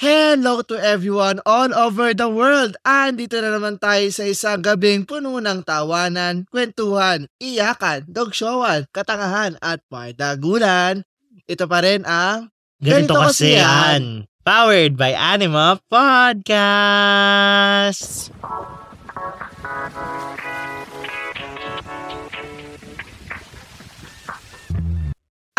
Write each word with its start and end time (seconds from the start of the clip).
Hello 0.00 0.64
to 0.64 0.80
everyone 0.80 1.44
all 1.44 1.68
over 1.76 2.16
the 2.16 2.24
world! 2.24 2.72
Andito 2.88 3.36
na 3.36 3.52
naman 3.52 3.76
tayo 3.76 4.08
sa 4.08 4.24
isang 4.24 4.64
gabing 4.64 5.04
puno 5.04 5.36
ng 5.36 5.60
tawanan, 5.60 6.48
kwentuhan, 6.48 7.28
iyakan, 7.36 8.08
dogshowan, 8.08 8.88
katangahan 8.96 9.60
at 9.60 9.84
pardagulan. 9.92 11.04
Ito 11.44 11.68
pa 11.68 11.84
rin 11.84 12.08
ang 12.08 12.48
Ganito, 12.80 13.12
Ganito 13.12 13.28
kasi 13.28 13.60
yan. 13.60 14.24
Powered 14.40 14.96
by 14.96 15.12
Anima 15.12 15.76
Podcast. 15.92 17.20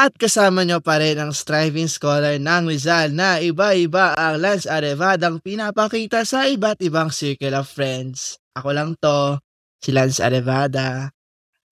At 0.01 0.17
kasama 0.17 0.65
nyo 0.65 0.81
pa 0.81 0.97
rin 0.97 1.21
ang 1.21 1.29
striving 1.29 1.85
scholar 1.85 2.41
ng 2.41 2.65
Rizal 2.65 3.13
na 3.13 3.37
iba-iba 3.37 4.17
ang 4.17 4.41
Lance 4.41 4.65
Arevadang 4.65 5.37
pinapakita 5.37 6.25
sa 6.25 6.49
iba't 6.49 6.81
ibang 6.81 7.13
circle 7.13 7.53
of 7.53 7.69
friends. 7.69 8.41
Ako 8.57 8.73
lang 8.73 8.97
to, 8.97 9.37
si 9.77 9.93
Lance 9.93 10.17
Arevada. 10.17 11.13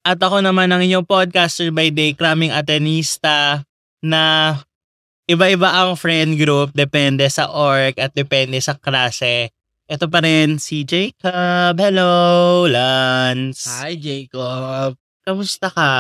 At 0.06 0.22
ako 0.22 0.46
naman 0.46 0.70
ang 0.70 0.86
inyong 0.86 1.10
podcaster 1.10 1.74
by 1.74 1.90
day, 1.90 2.14
Kraming 2.14 2.54
Atenista, 2.54 3.66
na 4.06 4.54
iba-iba 5.26 5.82
ang 5.82 5.98
friend 5.98 6.38
group, 6.38 6.70
depende 6.78 7.26
sa 7.34 7.50
org 7.50 7.98
at 7.98 8.14
depende 8.14 8.62
sa 8.62 8.78
klase. 8.78 9.50
Ito 9.90 10.06
pa 10.06 10.22
rin 10.22 10.62
si 10.62 10.86
Jacob. 10.86 11.82
Hello, 11.82 12.70
Lance. 12.70 13.66
Hi, 13.82 13.98
Jacob. 13.98 15.02
Kamusta 15.26 15.74
ka? 15.74 15.94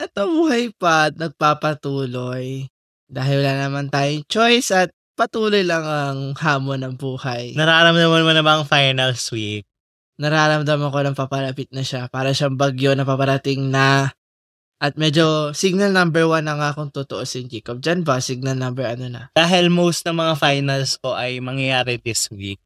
Ito 0.00 0.24
buhay 0.24 0.72
pa 0.80 1.12
at 1.12 1.20
nagpapatuloy. 1.20 2.72
Dahil 3.10 3.36
wala 3.44 3.68
naman 3.68 3.92
tayong 3.92 4.24
choice 4.24 4.72
at 4.72 4.88
patuloy 5.12 5.60
lang 5.60 5.84
ang 5.84 6.32
hamon 6.40 6.80
ng 6.80 6.94
buhay. 6.96 7.52
Nararamdaman 7.52 8.24
mo 8.24 8.32
na 8.32 8.40
ba 8.40 8.56
ang 8.56 8.64
finals 8.64 9.28
week? 9.28 9.68
Nararamdaman 10.16 10.88
ko 10.88 10.98
ng 11.04 11.16
papalapit 11.18 11.68
na 11.76 11.84
siya. 11.84 12.08
Para 12.08 12.32
siyang 12.32 12.56
bagyo 12.56 12.96
na 12.96 13.04
paparating 13.04 13.68
na. 13.68 14.08
At 14.80 14.96
medyo 14.96 15.52
signal 15.52 15.92
number 15.92 16.24
one 16.24 16.48
na 16.48 16.56
nga 16.56 16.72
kung 16.72 16.88
tutuusin, 16.88 17.52
Jacob. 17.52 17.84
Diyan 17.84 18.00
ba? 18.00 18.24
Signal 18.24 18.56
number 18.56 18.88
ano 18.88 19.12
na? 19.12 19.22
Dahil 19.36 19.68
most 19.68 20.08
ng 20.08 20.16
mga 20.16 20.40
finals 20.40 20.96
ko 20.96 21.12
ay 21.12 21.44
mangyayari 21.44 22.00
this 22.00 22.32
week. 22.32 22.56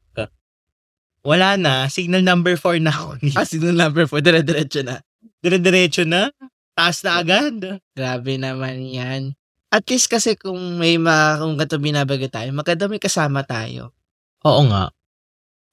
Wala 1.25 1.57
na. 1.57 1.89
Signal 1.89 2.21
number 2.21 2.53
4 2.53 2.77
na 2.85 2.93
ako. 2.93 3.17
Ah, 3.33 3.49
signal 3.49 3.73
number 3.73 4.05
four. 4.05 4.21
Dire-diretso 4.21 4.85
na. 4.85 5.01
Dire-diretso 5.41 6.05
na. 6.05 6.29
Taas 6.75 6.99
na 7.07 7.23
agad. 7.23 7.79
Grabe 7.95 8.35
naman 8.35 8.83
yan. 8.83 9.31
At 9.71 9.87
least 9.87 10.11
kasi 10.11 10.35
kung 10.35 10.75
may 10.75 10.99
mga, 10.99 11.39
kung 11.39 11.55
gato 11.55 11.79
binabaga 11.79 12.27
tayo, 12.27 12.51
maganda 12.51 12.91
may 12.91 12.99
kasama 12.99 13.43
tayo. 13.47 13.95
Oo 14.43 14.61
nga. 14.67 14.91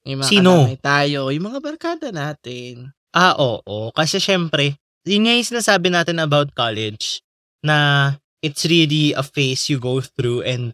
May 0.07 0.15
mga 0.19 0.27
Sino? 0.27 0.51
tayo. 0.79 1.31
Yung 1.31 1.47
mga 1.51 1.59
barkada 1.59 2.07
natin. 2.11 2.91
Ah, 3.11 3.35
oo. 3.37 3.91
Kasi 3.91 4.19
syempre, 4.19 4.79
yun 5.03 5.27
nga 5.27 5.35
yung 5.35 5.47
sinasabi 5.47 5.87
natin 5.91 6.19
about 6.23 6.51
college 6.55 7.19
na 7.63 8.11
it's 8.43 8.63
really 8.67 9.11
a 9.15 9.23
phase 9.23 9.67
you 9.71 9.79
go 9.79 9.99
through 10.03 10.43
and 10.43 10.71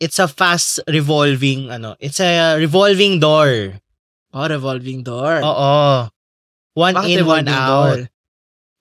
it's 0.00 0.18
a 0.20 0.28
fast 0.28 0.80
revolving, 0.90 1.70
ano, 1.72 1.94
it's 2.00 2.20
a 2.20 2.56
revolving 2.58 3.20
door. 3.20 3.80
Oh, 4.32 4.48
revolving 4.48 5.04
door. 5.04 5.40
Oo. 5.44 6.08
One 6.72 6.94
Bakit 6.96 7.20
in, 7.20 7.24
one 7.28 7.48
out. 7.48 7.68
door? 7.68 7.98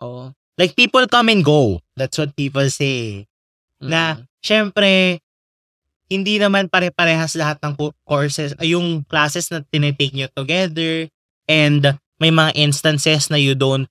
Oo. 0.04 0.24
Like, 0.62 0.78
people 0.78 1.10
come 1.10 1.34
and 1.34 1.42
go. 1.42 1.82
That's 1.98 2.22
what 2.22 2.38
people 2.38 2.70
say. 2.70 3.26
Na, 3.82 4.22
Mm. 4.22 4.22
syempre, 4.46 4.92
hindi 6.06 6.38
naman 6.38 6.70
pare-parehas 6.70 7.34
lahat 7.34 7.58
ng 7.66 7.74
co- 7.74 7.98
courses, 8.06 8.54
yung 8.62 9.02
classes 9.10 9.50
na 9.50 9.66
tinitake 9.66 10.14
nyo 10.14 10.30
together, 10.38 11.10
and 11.50 11.98
may 12.22 12.30
mga 12.30 12.54
instances 12.54 13.34
na 13.34 13.42
you 13.42 13.58
don't 13.58 13.90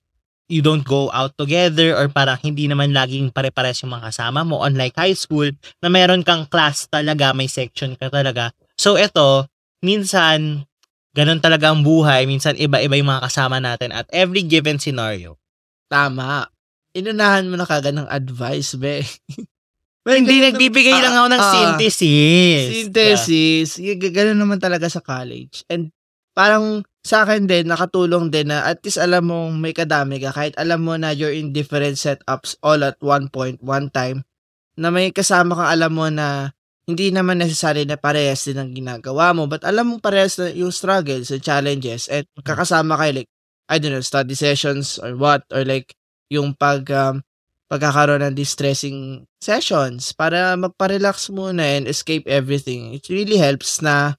you 0.51 0.59
don't 0.59 0.83
go 0.83 1.07
out 1.15 1.31
together 1.39 1.95
or 1.95 2.11
parang 2.11 2.35
hindi 2.43 2.67
naman 2.67 2.91
laging 2.91 3.31
pare-parehas 3.31 3.83
yung 3.87 3.95
mga 3.95 4.11
kasama 4.11 4.43
mo 4.43 4.59
unlike 4.63 4.91
high 4.99 5.15
school 5.15 5.47
na 5.79 5.87
meron 5.87 6.27
kang 6.27 6.43
class 6.43 6.91
talaga, 6.91 7.31
may 7.31 7.47
section 7.47 7.95
ka 7.95 8.11
talaga. 8.11 8.51
So 8.75 8.99
ito, 8.99 9.47
minsan 9.79 10.67
ganun 11.15 11.39
talaga 11.39 11.71
ang 11.71 11.87
buhay, 11.87 12.27
minsan 12.27 12.59
iba-iba 12.59 12.99
yung 12.99 13.11
mga 13.11 13.31
kasama 13.31 13.63
natin 13.63 13.95
at 13.95 14.07
every 14.11 14.43
given 14.43 14.75
scenario. 14.75 15.39
Tama. 15.87 16.51
Inunahan 16.91 17.47
mo 17.47 17.55
na 17.55 17.67
kagad 17.67 17.95
ng 17.95 18.07
advice, 18.07 18.75
be. 18.75 19.01
Hindi 20.01 20.41
nagbibigay 20.41 20.97
lang 20.97 21.13
ako 21.13 21.27
ng 21.29 21.41
Ah, 21.41 21.51
synthesis. 21.53 22.61
Synthesis. 22.89 23.69
Y- 23.77 24.01
Ganun 24.01 24.41
naman 24.41 24.57
talaga 24.57 24.89
sa 24.89 24.97
college. 24.97 25.61
And 25.69 25.93
parang 26.33 26.81
sa 27.05 27.21
akin 27.21 27.45
din, 27.45 27.69
nakatulong 27.69 28.33
din 28.33 28.49
na 28.49 28.65
at 28.65 28.81
least 28.81 28.97
alam 28.97 29.29
mong 29.29 29.61
may 29.61 29.77
kadami 29.77 30.17
ka. 30.17 30.33
Kahit 30.33 30.57
alam 30.57 30.81
mo 30.81 30.97
na 30.97 31.13
you're 31.13 31.33
in 31.33 31.53
different 31.53 32.01
setups 32.01 32.57
all 32.65 32.81
at 32.81 32.97
one 32.97 33.29
point, 33.29 33.61
one 33.61 33.93
time. 33.93 34.25
Na 34.73 34.89
may 34.89 35.13
kasama 35.13 35.53
kang 35.53 35.69
alam 35.69 35.91
mo 35.93 36.09
na 36.09 36.49
hindi 36.89 37.13
naman 37.13 37.37
necessary 37.37 37.85
na 37.85 37.95
parehas 37.95 38.41
din 38.41 38.57
ang 38.57 38.73
ginagawa 38.73 39.37
mo. 39.37 39.45
But 39.45 39.61
alam 39.63 39.85
mo 39.85 39.95
parehas 40.01 40.41
na 40.41 40.49
yung 40.49 40.73
struggles 40.73 41.29
and 41.29 41.45
challenges. 41.45 42.09
At 42.09 42.25
kakasama 42.41 42.97
kayo 42.97 43.21
like, 43.21 43.29
I 43.69 43.77
don't 43.77 43.93
know, 43.93 44.01
study 44.01 44.33
sessions 44.33 44.97
or 44.97 45.13
what. 45.13 45.45
Or 45.53 45.61
like, 45.61 45.93
yung 46.31 46.55
pag, 46.55 46.87
um, 46.87 47.19
pagkakaroon 47.67 48.23
ng 48.23 48.35
distressing 48.35 49.23
sessions 49.39 50.11
para 50.11 50.55
magpa-relax 50.55 51.31
muna 51.31 51.63
and 51.63 51.87
escape 51.87 52.27
everything. 52.27 52.95
It 52.95 53.07
really 53.07 53.35
helps 53.39 53.79
na 53.79 54.15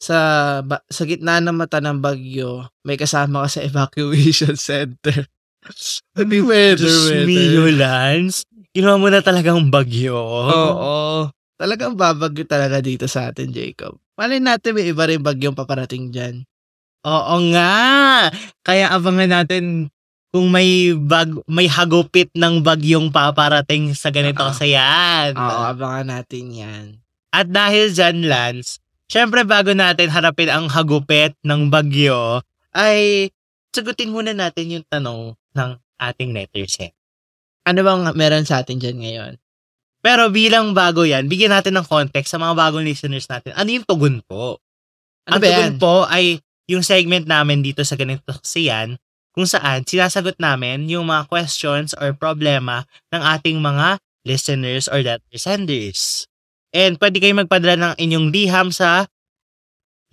sa 0.00 0.16
ba- 0.60 0.84
sa 0.88 1.08
gitna 1.08 1.40
ng 1.40 1.56
mata 1.56 1.80
ng 1.80 2.00
bagyo, 2.00 2.68
may 2.84 2.96
kasama 2.96 3.44
ka 3.44 3.60
sa 3.60 3.64
evacuation 3.68 4.56
center. 4.56 5.24
Hindi 6.16 6.44
weather, 6.44 6.84
Diyos 6.84 7.08
weather. 7.08 7.24
mio, 7.24 7.64
Lance. 7.72 8.44
Ginawa 8.74 8.96
mo 9.00 9.08
na 9.08 9.24
talagang 9.24 9.72
bagyo. 9.72 10.16
Oo. 10.18 11.28
Talagang 11.56 11.94
babagyo 11.94 12.44
talaga 12.44 12.82
dito 12.82 13.06
sa 13.06 13.30
atin, 13.30 13.48
Jacob. 13.54 13.96
Malay 14.18 14.42
natin 14.42 14.74
may 14.74 14.90
iba 14.90 15.06
rin 15.06 15.22
bagyong 15.22 15.54
paparating 15.56 16.10
dyan. 16.10 16.42
Oo 17.06 17.36
nga. 17.54 18.28
Kaya 18.66 18.90
abangan 18.90 19.40
natin 19.40 19.88
kung 20.34 20.50
may 20.50 20.90
bag 20.90 21.30
may 21.46 21.70
hagupit 21.70 22.26
ng 22.34 22.58
bagyong 22.66 23.14
paparating 23.14 23.94
sa 23.94 24.10
ganito 24.10 24.42
kasayan. 24.42 25.30
Oo, 25.38 25.62
abangan 25.70 26.10
natin 26.10 26.50
yan. 26.50 26.86
At 27.30 27.46
dahil 27.46 27.94
dyan, 27.94 28.26
Lance, 28.26 28.82
syempre 29.06 29.46
bago 29.46 29.70
natin 29.78 30.10
harapin 30.10 30.50
ang 30.50 30.66
hagupit 30.66 31.38
ng 31.46 31.70
bagyo, 31.70 32.42
ay 32.74 33.30
sagutin 33.70 34.10
muna 34.10 34.34
natin 34.34 34.74
yung 34.74 34.86
tanong 34.90 35.38
ng 35.54 35.70
ating 36.02 36.34
netizen. 36.34 36.90
Ano 37.62 37.86
bang 37.86 38.02
meron 38.18 38.42
sa 38.42 38.66
atin 38.66 38.82
dyan 38.82 38.98
ngayon? 38.98 39.34
Pero 40.02 40.34
bilang 40.34 40.74
bago 40.74 41.06
yan, 41.06 41.30
bigyan 41.30 41.54
natin 41.54 41.78
ng 41.78 41.86
context 41.86 42.34
sa 42.34 42.42
mga 42.42 42.58
bagong 42.58 42.82
listeners 42.82 43.30
natin. 43.30 43.54
Ano 43.54 43.70
yung 43.70 43.86
tugon 43.86 44.18
po? 44.26 44.58
Ano 45.30 45.38
ang 45.38 45.42
tugon 45.46 45.70
yan? 45.70 45.78
po 45.78 46.10
ay 46.10 46.42
yung 46.66 46.82
segment 46.82 47.24
namin 47.24 47.62
dito 47.62 47.86
sa 47.86 47.94
ganito 47.94 48.26
kasi 48.34 48.66
yan, 48.66 48.98
kung 49.34 49.50
saan 49.50 49.82
sinasagot 49.82 50.38
namin 50.38 50.86
yung 50.86 51.10
mga 51.10 51.26
questions 51.26 51.90
or 51.98 52.14
problema 52.14 52.86
ng 53.10 53.20
ating 53.20 53.58
mga 53.58 53.98
listeners 54.22 54.86
or 54.86 55.02
letter 55.02 55.36
senders. 55.36 56.24
And 56.74 56.96
pwede 56.98 57.18
kayo 57.18 57.34
magpadala 57.34 57.74
ng 57.76 57.94
inyong 57.98 58.26
liham 58.30 58.68
sa 58.70 59.10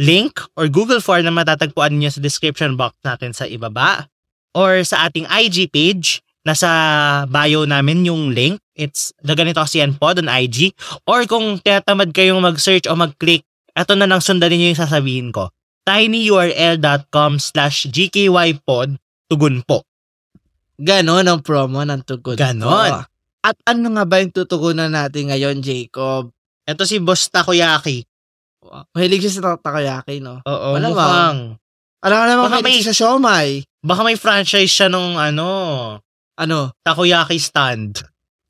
link 0.02 0.42
or 0.58 0.66
Google 0.66 1.02
form 1.02 1.26
na 1.26 1.34
matatagpuan 1.34 1.98
niyo 1.98 2.14
sa 2.14 2.22
description 2.22 2.74
box 2.74 2.98
natin 3.06 3.34
sa 3.34 3.46
ibaba 3.46 4.09
or 4.58 4.82
sa 4.82 5.08
ating 5.08 5.30
IG 5.30 5.70
page 5.70 6.26
nasa 6.42 6.70
bio 7.30 7.66
namin 7.70 8.06
yung 8.06 8.34
link. 8.34 8.58
It's 8.74 9.14
the 9.22 9.38
ganito 9.38 9.62
yan 9.62 9.98
pod 9.98 10.18
on 10.18 10.30
IG. 10.30 10.74
Or 11.06 11.26
kung 11.30 11.62
tinatamad 11.62 12.18
kayong 12.18 12.42
mag-search 12.42 12.90
o 12.90 12.98
mag-click, 12.98 13.46
eto 13.78 13.94
na 13.94 14.09
lang 14.09 14.22
sundan 14.22 14.50
niyo 14.50 14.74
yung 14.74 14.82
sasabihin 14.82 15.29
ko. 15.29 15.53
tinyurl.com 15.82 17.41
slash 17.41 17.90
gkypod 17.90 19.01
tugon 19.31 19.63
po. 19.63 19.87
Ganon 20.75 21.23
ang 21.23 21.39
promo 21.39 21.79
ng 21.79 22.03
tugon. 22.03 22.35
Ganon. 22.35 22.67
ko. 22.91 23.01
At 23.41 23.55
ano 23.66 23.87
nga 23.91 24.03
ba 24.03 24.19
yung 24.19 24.29
tutugunan 24.29 24.91
natin 24.91 25.31
ngayon, 25.31 25.63
Jacob? 25.63 26.35
Ito 26.61 26.83
si 26.83 26.99
Boss 26.99 27.25
Takoyaki. 27.25 28.03
Mahilig 28.91 29.23
siya 29.23 29.41
sa 29.41 29.57
takoyaki, 29.57 30.19
no? 30.19 30.43
Oo, 30.43 30.75
Malamang. 30.75 30.93
mukhang. 30.93 31.39
Alam 32.01 32.17
ka 32.17 32.25
naman 32.28 32.43
Baka 32.43 32.53
mahilig 32.55 32.66
may- 32.67 32.78
siya 32.78 32.87
sa 32.87 32.97
siomay. 32.97 33.49
Baka 33.81 34.01
may 34.03 34.13
franchise 34.16 34.69
siya 34.69 34.87
nung 34.87 35.16
ano, 35.16 35.47
Ano? 36.33 36.73
Takoyaki 36.79 37.37
stand. 37.37 38.01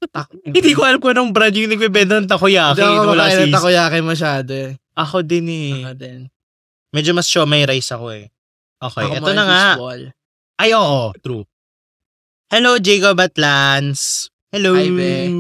Tak- 0.06 0.32
Hindi 0.48 0.72
ko 0.72 0.82
alam 0.82 0.98
kung 0.98 1.12
anong 1.12 1.32
brand 1.32 1.52
yung 1.52 1.70
nagbebenta 1.70 2.18
ng 2.18 2.28
takoyaki. 2.28 2.80
Hindi 2.80 2.88
ako 2.90 2.96
Wala 2.98 3.08
kumakain 3.22 3.38
ng 3.38 3.48
si- 3.48 3.56
takoyaki 3.56 3.98
masyado 4.02 4.52
eh. 4.52 4.72
Ako 4.92 5.18
din 5.22 5.48
eh. 5.48 5.72
Ako 5.82 5.94
din. 5.96 6.20
Medyo 6.92 7.12
mas 7.12 7.28
siomay 7.28 7.64
rice 7.64 7.92
ako 7.92 8.12
eh. 8.12 8.28
Okay, 8.78 9.04
Ako 9.06 9.14
ito 9.14 9.24
mga 9.26 9.36
na 9.36 9.44
nga. 9.46 9.64
fishball. 9.72 10.02
Ay, 10.62 10.78
oo. 10.78 11.10
True. 11.26 11.42
Hello, 12.54 12.78
Jacob 12.78 13.18
at 13.18 13.34
Lance. 13.34 14.30
Hello. 14.54 14.78
Hi, 14.78 14.94
be. 14.94 15.34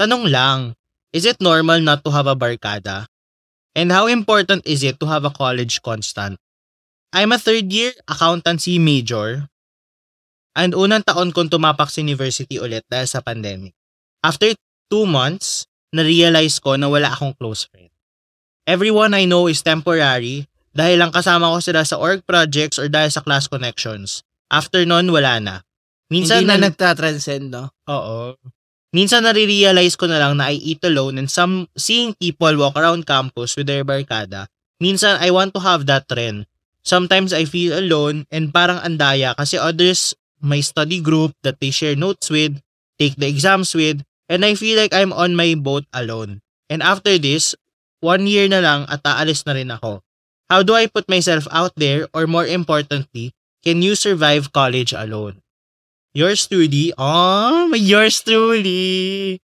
Tanong 0.00 0.24
lang, 0.32 0.72
is 1.12 1.28
it 1.28 1.36
normal 1.44 1.84
not 1.84 2.00
to 2.00 2.08
have 2.08 2.24
a 2.24 2.32
barkada? 2.32 3.04
And 3.76 3.92
how 3.92 4.08
important 4.08 4.64
is 4.64 4.80
it 4.80 4.96
to 5.04 5.06
have 5.12 5.28
a 5.28 5.34
college 5.36 5.84
constant? 5.84 6.40
I'm 7.12 7.36
a 7.36 7.36
third 7.36 7.68
year 7.68 7.92
accountancy 8.08 8.80
major. 8.80 9.52
And 10.56 10.72
unang 10.72 11.04
taon 11.04 11.36
kong 11.36 11.52
tumapak 11.52 11.92
sa 11.92 12.00
university 12.00 12.56
ulit 12.56 12.88
dahil 12.88 13.04
sa 13.04 13.20
pandemic. 13.20 13.76
After 14.24 14.56
two 14.88 15.04
months, 15.04 15.68
na-realize 15.92 16.56
ko 16.56 16.80
na 16.80 16.88
wala 16.88 17.12
akong 17.12 17.36
close 17.36 17.68
friend. 17.68 17.92
Everyone 18.64 19.12
I 19.12 19.28
know 19.28 19.44
is 19.44 19.60
temporary 19.60 20.48
dahil 20.72 21.04
lang 21.04 21.12
kasama 21.12 21.52
ko 21.52 21.60
sila 21.60 21.84
sa 21.84 22.00
org 22.00 22.24
projects 22.24 22.80
or 22.80 22.88
dahil 22.88 23.12
sa 23.12 23.20
class 23.20 23.44
connections. 23.44 24.24
After 24.48 24.84
nun, 24.88 25.12
wala 25.12 25.40
na. 25.40 25.54
Minsan 26.08 26.44
Hindi 26.44 26.48
na, 26.48 26.56
na, 26.56 26.72
nagtatranscend, 26.72 27.52
no? 27.52 27.68
Oo. 27.88 28.36
Minsan 28.96 29.28
nare-realize 29.28 30.00
ko 30.00 30.08
na 30.08 30.16
lang 30.16 30.40
na 30.40 30.48
I 30.48 30.56
eat 30.56 30.80
alone 30.80 31.20
and 31.20 31.28
some 31.28 31.68
seeing 31.76 32.16
people 32.16 32.56
walk 32.56 32.72
around 32.80 33.04
campus 33.04 33.52
with 33.52 33.68
their 33.68 33.84
barkada. 33.84 34.48
Minsan 34.80 35.20
I 35.20 35.28
want 35.28 35.52
to 35.52 35.60
have 35.60 35.84
that 35.84 36.08
trend. 36.08 36.48
Sometimes 36.80 37.36
I 37.36 37.44
feel 37.44 37.76
alone 37.76 38.24
and 38.32 38.48
parang 38.48 38.80
andaya 38.80 39.36
kasi 39.36 39.60
others 39.60 40.16
may 40.40 40.64
study 40.64 41.04
group 41.04 41.36
that 41.44 41.60
they 41.60 41.68
share 41.68 41.92
notes 41.92 42.32
with, 42.32 42.56
take 42.96 43.20
the 43.20 43.28
exams 43.28 43.76
with, 43.76 44.00
and 44.32 44.40
I 44.40 44.56
feel 44.56 44.80
like 44.80 44.96
I'm 44.96 45.12
on 45.12 45.36
my 45.36 45.52
boat 45.52 45.84
alone. 45.92 46.40
And 46.72 46.80
after 46.80 47.20
this, 47.20 47.52
one 48.00 48.24
year 48.24 48.48
na 48.48 48.64
lang 48.64 48.80
at 48.88 49.04
aalis 49.04 49.44
na 49.44 49.52
rin 49.52 49.68
ako. 49.68 50.00
How 50.48 50.64
do 50.64 50.72
I 50.72 50.88
put 50.88 51.12
myself 51.12 51.44
out 51.52 51.76
there 51.76 52.08
or 52.16 52.24
more 52.24 52.48
importantly, 52.48 53.36
can 53.64 53.82
you 53.82 53.94
survive 53.94 54.52
college 54.52 54.92
alone? 54.92 55.42
Yours 56.14 56.46
truly. 56.48 56.92
Oh, 56.98 57.68
may 57.68 57.78
yours 57.78 58.22
truly. 58.22 59.38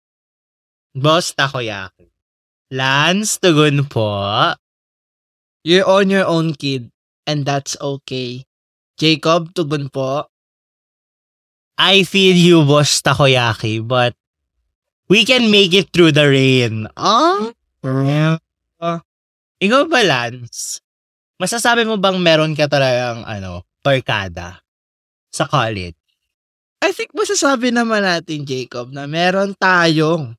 Boss 0.94 1.34
Takoyaki. 1.34 2.10
Lance 2.70 3.38
Tugon 3.38 3.86
po. 3.86 4.54
You're 5.62 5.86
on 5.88 6.10
your 6.10 6.26
own, 6.26 6.54
kid. 6.54 6.90
And 7.26 7.46
that's 7.46 7.76
okay. 7.80 8.44
Jacob, 9.00 9.54
tugon 9.54 9.90
po. 9.90 10.28
I 11.74 12.06
feel 12.06 12.36
you, 12.36 12.62
Boss 12.62 13.02
Takoyaki, 13.02 13.82
but 13.82 14.14
we 15.08 15.24
can 15.24 15.50
make 15.50 15.74
it 15.74 15.90
through 15.90 16.12
the 16.12 16.28
rain. 16.28 16.86
Oh? 16.96 17.50
Ikaw 19.58 19.82
ba, 19.90 20.00
Lance? 20.04 20.78
Masasabi 21.40 21.82
mo 21.82 21.98
bang 21.98 22.20
meron 22.22 22.54
ka 22.54 22.70
talagang, 22.70 23.26
ano, 23.26 23.66
barkada 23.84 24.64
sa 25.28 25.44
college? 25.44 25.94
I 26.80 26.92
think 26.92 27.12
masasabi 27.12 27.68
naman 27.72 28.04
natin, 28.04 28.48
Jacob, 28.48 28.92
na 28.92 29.04
meron 29.04 29.52
tayong 29.56 30.36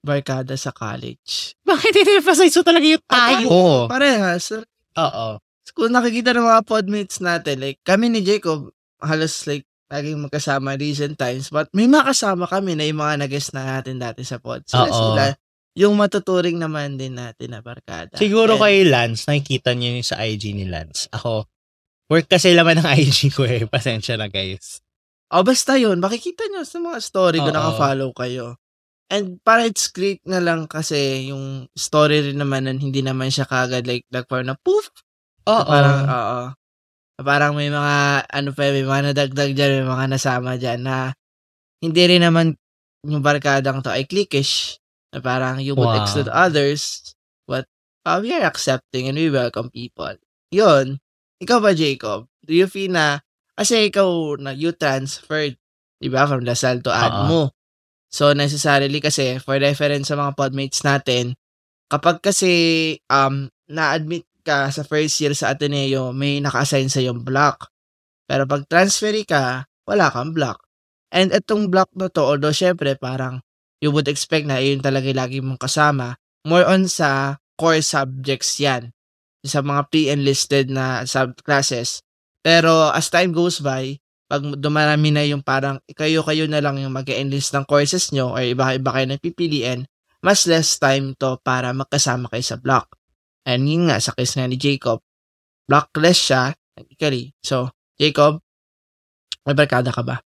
barkada 0.00 0.56
sa 0.56 0.72
college. 0.72 1.52
Bakit 1.68 1.92
in-emphasize 1.92 2.56
mo 2.56 2.64
talaga 2.64 2.86
yung 2.88 3.04
tayo? 3.04 3.48
Parehas. 3.84 4.48
Oo. 4.96 5.26
Kung 5.70 5.92
nakikita 5.92 6.34
ng 6.34 6.48
mga 6.48 6.62
podmates 6.66 7.22
natin, 7.22 7.62
like 7.62 7.78
kami 7.84 8.10
ni 8.10 8.24
Jacob, 8.24 8.72
halos 8.98 9.46
like 9.46 9.64
laging 9.88 10.18
magkasama 10.20 10.74
recent 10.76 11.14
times. 11.16 11.48
But 11.48 11.70
may 11.72 11.86
makasama 11.86 12.48
kami 12.50 12.74
na 12.74 12.84
yung 12.88 13.00
mga 13.00 13.26
nag-guest 13.26 13.54
na 13.54 13.78
natin 13.78 14.02
dati 14.02 14.26
sa 14.26 14.42
pod. 14.42 14.66
Sila, 14.66 14.88
Oo. 14.88 15.14
sila 15.14 15.36
yung 15.78 15.94
matuturing 15.94 16.58
naman 16.58 16.98
din 16.98 17.14
natin 17.14 17.54
na 17.54 17.62
barkada. 17.62 18.18
Siguro 18.18 18.58
And- 18.58 18.62
kay 18.62 18.76
Lance, 18.84 19.30
nakikita 19.30 19.70
niyo 19.72 19.94
yung 19.96 20.06
sa 20.06 20.18
IG 20.20 20.52
ni 20.52 20.66
Lance. 20.66 21.06
Ako, 21.14 21.46
work 22.10 22.26
kasi 22.26 22.52
laman 22.52 22.82
ng 22.82 22.88
IG 22.90 23.30
ko 23.30 23.46
eh. 23.46 23.64
Pasensya 23.70 24.18
na 24.18 24.26
guys. 24.26 24.82
O 25.30 25.46
basta 25.46 25.78
yun, 25.78 26.02
makikita 26.02 26.42
nyo 26.50 26.66
sa 26.66 26.82
mga 26.82 26.98
story 26.98 27.38
ko, 27.38 27.54
naka-follow 27.54 28.10
kayo. 28.10 28.58
And 29.10 29.38
para 29.42 29.66
it's 29.66 29.86
great 29.90 30.18
na 30.26 30.42
lang 30.42 30.66
kasi 30.66 31.30
yung 31.30 31.70
story 31.74 32.30
rin 32.30 32.38
naman 32.38 32.66
nun, 32.66 32.82
hindi 32.82 32.98
naman 33.02 33.30
siya 33.30 33.46
kagad 33.46 33.86
like, 33.86 34.06
like 34.10 34.26
parang 34.26 34.54
na 34.54 34.58
poof. 34.58 34.90
Oo. 35.46 35.62
Parang, 35.66 35.98
oo. 36.06 36.40
Parang 37.22 37.52
may 37.54 37.70
mga, 37.70 38.26
ano 38.26 38.48
pa, 38.50 38.70
may 38.74 38.82
mga 38.82 39.02
nadagdag 39.14 39.50
dyan, 39.54 39.82
may 39.82 39.88
mga 39.90 40.06
nasama 40.10 40.58
dyan 40.58 40.82
na 40.82 41.14
hindi 41.78 42.02
rin 42.10 42.22
naman 42.26 42.58
yung 43.06 43.22
barkadang 43.22 43.82
to 43.86 43.90
ay 43.94 44.06
cliquish. 44.06 44.78
Na 45.10 45.18
parang 45.18 45.58
you 45.58 45.74
would 45.74 45.90
Wow. 45.90 46.02
exclude 46.06 46.30
others, 46.30 47.14
but 47.46 47.66
uh, 48.06 48.18
we 48.22 48.30
are 48.30 48.46
accepting 48.46 49.10
and 49.10 49.18
we 49.18 49.26
welcome 49.26 49.66
people. 49.70 50.14
Yun. 50.54 51.02
Ikaw 51.40 51.58
ba, 51.60 51.72
Jacob? 51.72 52.28
Do 52.44 52.52
you 52.52 52.68
feel 52.68 52.92
na, 52.92 53.24
kasi 53.56 53.88
ikaw, 53.88 54.36
na 54.36 54.52
you 54.52 54.76
transferred, 54.76 55.56
di 55.96 56.08
ba, 56.12 56.28
from 56.28 56.44
Lasal 56.44 56.84
to. 56.84 56.92
Admo. 56.92 57.56
So, 58.12 58.36
necessarily 58.36 59.00
kasi, 59.00 59.40
for 59.40 59.56
reference 59.56 60.12
sa 60.12 60.20
mga 60.20 60.36
podmates 60.36 60.84
natin, 60.84 61.38
kapag 61.88 62.20
kasi 62.20 62.52
um, 63.08 63.48
na-admit 63.70 64.26
ka 64.44 64.68
sa 64.68 64.82
first 64.84 65.16
year 65.20 65.32
sa 65.32 65.52
Ateneo, 65.52 66.12
may 66.12 66.40
naka-assign 66.40 66.88
sa 66.88 67.00
yung 67.00 67.22
block. 67.24 67.68
Pero 68.28 68.44
pag 68.46 68.66
transferi 68.68 69.24
ka, 69.24 69.68
wala 69.88 70.06
kang 70.12 70.30
block. 70.30 70.62
And 71.10 71.34
itong 71.34 71.68
block 71.68 71.90
na 71.98 72.06
to, 72.12 72.22
although 72.22 72.54
syempre 72.54 72.94
parang 72.94 73.42
you 73.82 73.90
would 73.90 74.06
expect 74.06 74.46
na 74.46 74.62
yun 74.62 74.78
talaga 74.78 75.10
yung 75.10 75.20
lagi 75.20 75.38
mong 75.42 75.58
kasama, 75.58 76.14
more 76.46 76.62
on 76.62 76.86
sa 76.86 77.42
core 77.58 77.82
subjects 77.82 78.62
yan. 78.62 78.94
Sa 79.44 79.64
mga 79.64 79.88
pre-enlisted 79.88 80.68
na 80.68 81.08
subclasses. 81.08 82.04
Pero 82.44 82.92
as 82.92 83.08
time 83.08 83.32
goes 83.32 83.60
by, 83.60 83.96
pag 84.30 84.46
dumarami 84.62 85.10
na 85.10 85.26
yung 85.26 85.42
parang 85.42 85.82
kayo-kayo 85.90 86.46
na 86.46 86.62
lang 86.62 86.78
yung 86.78 86.94
mag-enlist 86.94 87.50
ng 87.50 87.66
courses 87.66 88.14
nyo 88.14 88.30
or 88.30 88.46
iba-iba 88.46 88.90
kayo 88.94 89.06
na 89.10 89.18
pipiliin, 89.18 89.90
mas 90.22 90.46
less 90.46 90.78
time 90.78 91.18
to 91.18 91.40
para 91.42 91.74
magkasama 91.74 92.30
kayo 92.30 92.44
sa 92.44 92.60
block. 92.60 92.94
And 93.42 93.66
yun 93.66 93.90
nga, 93.90 93.98
sa 93.98 94.14
case 94.14 94.38
nga 94.38 94.46
ni 94.46 94.54
Jacob, 94.54 95.02
blockless 95.66 96.30
siya, 96.30 96.54
technically. 96.78 97.34
So, 97.42 97.72
Jacob, 97.98 98.38
may 99.48 99.56
barkada 99.56 99.90
ka 99.90 100.06
ba? 100.06 100.22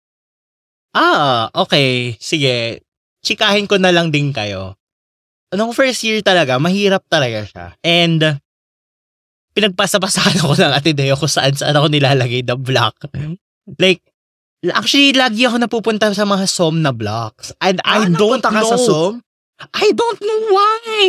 Ah, 0.93 1.47
okay. 1.55 2.19
Sige. 2.19 2.83
Chikahin 3.23 3.71
ko 3.71 3.79
na 3.79 3.95
lang 3.95 4.11
din 4.11 4.35
kayo. 4.35 4.75
Nung 5.53 5.71
first 5.71 6.03
year 6.03 6.19
talaga, 6.19 6.59
mahirap 6.59 7.05
talaga 7.07 7.45
siya. 7.47 7.65
And, 7.85 8.42
pinagpasapasahan 9.53 10.41
ako 10.41 10.53
ng 10.55 10.73
Ateneo 10.73 11.15
kung 11.15 11.29
saan 11.29 11.53
saan 11.53 11.73
ako 11.73 11.87
nilalagay 11.87 12.41
na 12.41 12.53
block. 12.53 13.07
Like, 13.77 14.01
actually, 14.69 15.13
lagi 15.13 15.45
ako 15.45 15.57
napupunta 15.57 16.09
sa 16.11 16.25
mga 16.25 16.45
SOM 16.45 16.81
na 16.81 16.91
blocks. 16.91 17.53
And 17.57 17.79
I 17.81 18.03
Ah, 18.03 18.09
don't 18.09 18.41
napunta 18.41 18.49
know. 18.49 18.57
ka 18.59 18.71
sa 18.73 18.77
SOM? 18.77 19.13
I 19.71 19.87
don't 19.93 20.19
know 20.19 20.41
why. 20.51 21.07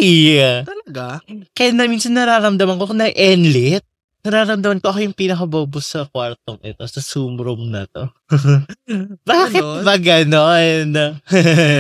Talaga? 0.62 1.18
Kaya 1.50 1.70
na 1.72 1.88
minsan 1.88 2.14
nararamdaman 2.14 2.78
ko 2.78 2.86
kung 2.86 3.00
na-enlit. 3.00 3.82
Nararamdaman 4.22 4.80
ko 4.80 4.88
ako 4.88 4.98
yung 5.02 5.12
pinakabobo 5.12 5.82
sa 5.82 6.06
kwartong 6.06 6.56
ito, 6.62 6.80
sa 6.86 7.00
Zoom 7.00 7.36
room 7.36 7.68
na 7.68 7.84
to. 7.84 8.08
Bakit 9.28 9.60
Ganon? 9.60 9.82
ba 9.84 9.94
ganon? 10.00 10.88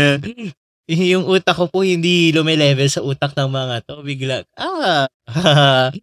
yung 1.08 1.24
utak 1.24 1.56
ko 1.56 1.72
po 1.72 1.80
hindi 1.80 2.28
lumilevel 2.30 2.84
sa 2.84 3.00
utak 3.00 3.32
ng 3.32 3.48
mga 3.48 3.76
to. 3.88 4.04
Bigla, 4.04 4.44
ah. 4.60 5.08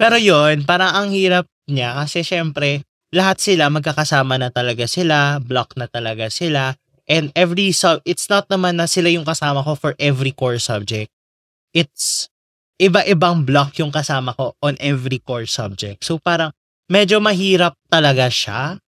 Pero 0.00 0.16
yon 0.18 0.66
parang 0.66 0.92
ang 0.92 1.08
hirap 1.14 1.46
niya 1.70 1.94
kasi 2.04 2.26
syempre, 2.26 2.82
lahat 3.14 3.38
sila 3.38 3.70
magkakasama 3.70 4.36
na 4.36 4.50
talaga 4.50 4.90
sila, 4.90 5.38
block 5.38 5.78
na 5.78 5.86
talaga 5.86 6.26
sila, 6.28 6.74
and 7.06 7.30
every 7.38 7.70
sub, 7.70 8.02
it's 8.02 8.26
not 8.26 8.50
naman 8.50 8.76
na 8.76 8.90
sila 8.90 9.08
yung 9.12 9.24
kasama 9.24 9.62
ko 9.62 9.78
for 9.78 9.92
every 10.02 10.34
core 10.34 10.58
subject. 10.58 11.12
It's 11.70 12.28
iba-ibang 12.82 13.46
block 13.46 13.78
yung 13.78 13.94
kasama 13.94 14.34
ko 14.34 14.58
on 14.58 14.74
every 14.82 15.22
core 15.22 15.46
subject. 15.46 16.02
So 16.02 16.18
parang 16.18 16.50
medyo 16.90 17.22
mahirap 17.22 17.78
talaga 17.86 18.26
siya. 18.28 18.82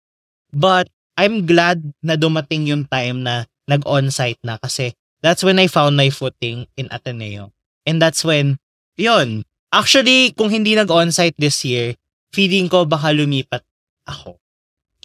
But 0.54 0.88
I'm 1.20 1.46
glad 1.46 1.82
na 2.02 2.16
dumating 2.16 2.70
yung 2.70 2.88
time 2.88 3.26
na 3.26 3.46
nag-on-site 3.68 4.42
na 4.46 4.58
kasi 4.62 4.94
that's 5.22 5.44
when 5.44 5.58
I 5.60 5.68
found 5.68 5.98
my 5.98 6.10
footing 6.10 6.68
in 6.78 6.88
Ateneo. 6.90 7.52
And 7.86 8.00
that's 8.00 8.24
when, 8.24 8.58
yun. 8.96 9.44
Actually, 9.74 10.38
kung 10.38 10.54
hindi 10.54 10.78
nag-on-site 10.78 11.34
this 11.42 11.66
year, 11.66 11.98
feeling 12.30 12.70
ko 12.70 12.86
baka 12.86 13.10
lumipat 13.10 13.66
ako. 14.06 14.38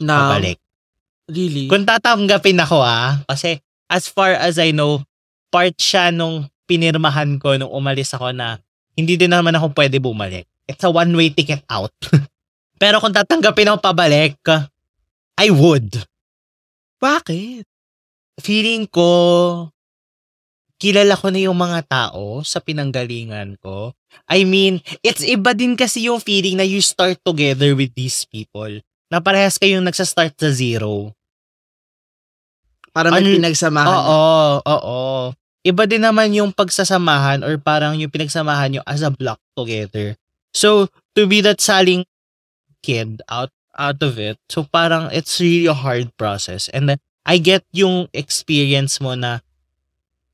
Na, 0.05 0.37
Pabalik. 0.37 0.61
really? 1.33 1.73
Kung 1.73 1.89
tatanggapin 1.89 2.61
ako 2.61 2.85
ah, 2.85 3.25
kasi 3.25 3.65
as 3.89 4.07
far 4.07 4.37
as 4.37 4.61
I 4.61 4.77
know, 4.77 5.01
part 5.49 5.73
siya 5.81 6.13
nung 6.13 6.53
pinirmahan 6.69 7.41
ko 7.41 7.57
nung 7.57 7.73
umalis 7.73 8.13
ako 8.13 8.37
na 8.37 8.61
hindi 8.93 9.17
din 9.17 9.33
naman 9.33 9.57
ako 9.57 9.73
pwede 9.73 9.97
bumalik. 9.99 10.45
It's 10.69 10.85
a 10.85 10.93
one-way 10.93 11.33
ticket 11.33 11.65
out. 11.73 11.97
Pero 12.83 13.01
kung 13.01 13.17
tatanggapin 13.17 13.73
ako 13.73 13.79
pabalik, 13.81 14.37
I 15.41 15.49
would. 15.49 15.97
Bakit? 17.01 17.65
Feeling 18.39 18.87
ko, 18.87 19.09
kilala 20.79 21.19
ko 21.19 21.33
na 21.33 21.41
yung 21.43 21.59
mga 21.59 21.81
tao 21.89 22.45
sa 22.47 22.63
pinanggalingan 22.63 23.59
ko. 23.59 23.97
I 24.29 24.45
mean, 24.45 24.81
it's 25.01 25.25
iba 25.25 25.57
din 25.57 25.75
kasi 25.75 26.09
yung 26.09 26.21
feeling 26.21 26.57
na 26.57 26.65
you 26.65 26.81
start 26.81 27.17
together 27.25 27.73
with 27.73 27.93
these 27.95 28.25
people. 28.29 28.81
Na 29.09 29.21
parehas 29.21 29.57
kayong 29.57 29.85
nagsa-start 29.85 30.37
sa 30.37 30.53
zero. 30.53 31.13
Para 32.93 33.13
may 33.13 33.25
Ano- 33.25 33.37
pinagsamahan. 33.41 33.89
Oo, 33.89 34.21
oo. 34.65 34.99
iba 35.65 35.85
din 35.85 36.01
naman 36.01 36.33
yung 36.33 36.51
pagsasamahan 36.53 37.45
or 37.45 37.61
parang 37.61 37.97
yung 38.01 38.09
pinagsamahan 38.09 38.73
nyo 38.73 38.83
as 38.89 39.05
a 39.05 39.13
block 39.13 39.37
together. 39.53 40.17
So, 40.57 40.89
to 41.13 41.29
be 41.29 41.45
that 41.45 41.61
saling 41.61 42.09
kid 42.81 43.21
out 43.29 43.53
out 43.77 44.01
of 44.01 44.17
it, 44.17 44.41
so 44.49 44.65
parang 44.65 45.13
it's 45.13 45.39
really 45.39 45.69
a 45.69 45.77
hard 45.77 46.11
process. 46.17 46.67
And 46.73 46.89
then, 46.89 46.99
I 47.29 47.37
get 47.37 47.69
yung 47.77 48.09
experience 48.17 48.97
mo 48.99 49.13
na 49.13 49.45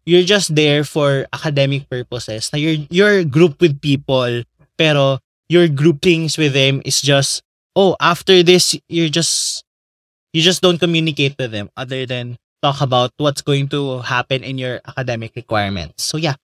you're 0.07 0.25
just 0.25 0.55
there 0.55 0.85
for 0.85 1.27
academic 1.33 1.89
purposes. 1.89 2.51
Na 2.53 2.59
you're, 2.59 2.87
you're 2.89 3.25
group 3.25 3.61
with 3.61 3.81
people, 3.81 4.45
pero 4.77 5.19
your 5.49 5.69
groupings 5.69 6.39
with 6.39 6.53
them 6.53 6.81
is 6.85 7.01
just, 7.01 7.43
oh, 7.77 7.97
after 8.01 8.43
this, 8.43 8.77
you're 8.89 9.13
just, 9.13 9.65
you 10.33 10.43
just 10.43 10.63
don't 10.63 10.79
communicate 10.81 11.37
with 11.39 11.53
them 11.53 11.71
other 11.77 12.07
than 12.07 12.37
talk 12.63 12.81
about 12.81 13.13
what's 13.19 13.43
going 13.43 13.69
to 13.69 14.01
happen 14.01 14.43
in 14.43 14.57
your 14.57 14.81
academic 14.89 15.37
requirements. 15.37 16.05
So 16.05 16.17
yeah. 16.17 16.41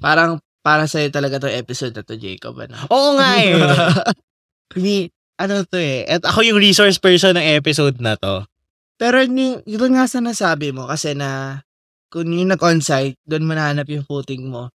Parang 0.00 0.40
para 0.64 0.88
sa'yo 0.88 1.12
talaga 1.12 1.42
tong 1.42 1.52
episode 1.52 1.92
na 1.92 2.02
to, 2.02 2.16
Jacob. 2.16 2.56
Ano? 2.56 2.76
Oo 2.88 3.20
nga 3.20 3.28
eh. 3.38 3.52
Hindi, 4.74 5.12
ano 5.36 5.62
to 5.68 5.76
eh. 5.76 6.08
At 6.08 6.24
ako 6.24 6.40
yung 6.46 6.58
resource 6.58 6.96
person 6.96 7.36
ng 7.36 7.46
episode 7.60 8.00
na 8.00 8.16
to. 8.16 8.48
Pero 8.96 9.20
yung, 9.20 9.60
yun 9.66 9.92
nga 9.92 10.08
sa 10.08 10.22
nasabi 10.24 10.72
mo 10.72 10.88
kasi 10.88 11.12
na 11.12 11.60
kung 12.12 12.28
yung 12.28 12.52
nag-onsite, 12.52 13.16
doon 13.24 13.48
mo 13.48 13.56
nahanap 13.56 13.88
yung 13.88 14.04
footing 14.04 14.52
mo. 14.52 14.68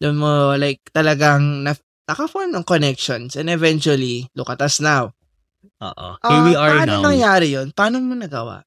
Doon 0.00 0.16
mo 0.16 0.30
like 0.56 0.80
talagang 0.88 1.60
na, 1.60 1.76
naka-form 2.08 2.48
ng 2.48 2.64
connections 2.64 3.36
and 3.36 3.52
eventually, 3.52 4.24
look 4.32 4.48
at 4.48 4.64
us 4.64 4.80
now. 4.80 5.12
Oo. 5.84 6.08
Here 6.24 6.42
we 6.42 6.54
Ah, 6.56 6.62
are 6.64 6.72
paano 6.80 6.94
now. 6.98 7.12
nangyari 7.12 7.52
yun? 7.52 7.68
Paano 7.76 8.00
mo 8.00 8.16
nagawa? 8.16 8.64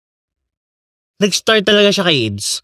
Nag-start 1.18 1.66
talaga 1.66 1.90
siya 1.90 2.06
kay 2.06 2.30
AIDS. 2.30 2.62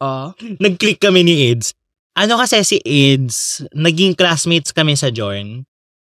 Oh, 0.00 0.34
Nag-click 0.64 0.98
kami 0.98 1.22
ni 1.22 1.48
AIDS. 1.48 1.70
Ano 2.18 2.34
kasi 2.34 2.58
si 2.66 2.82
AIDS, 2.82 3.62
naging 3.70 4.18
classmates 4.18 4.74
kami 4.74 4.98
sa 4.98 5.14
Jorn. 5.14 5.62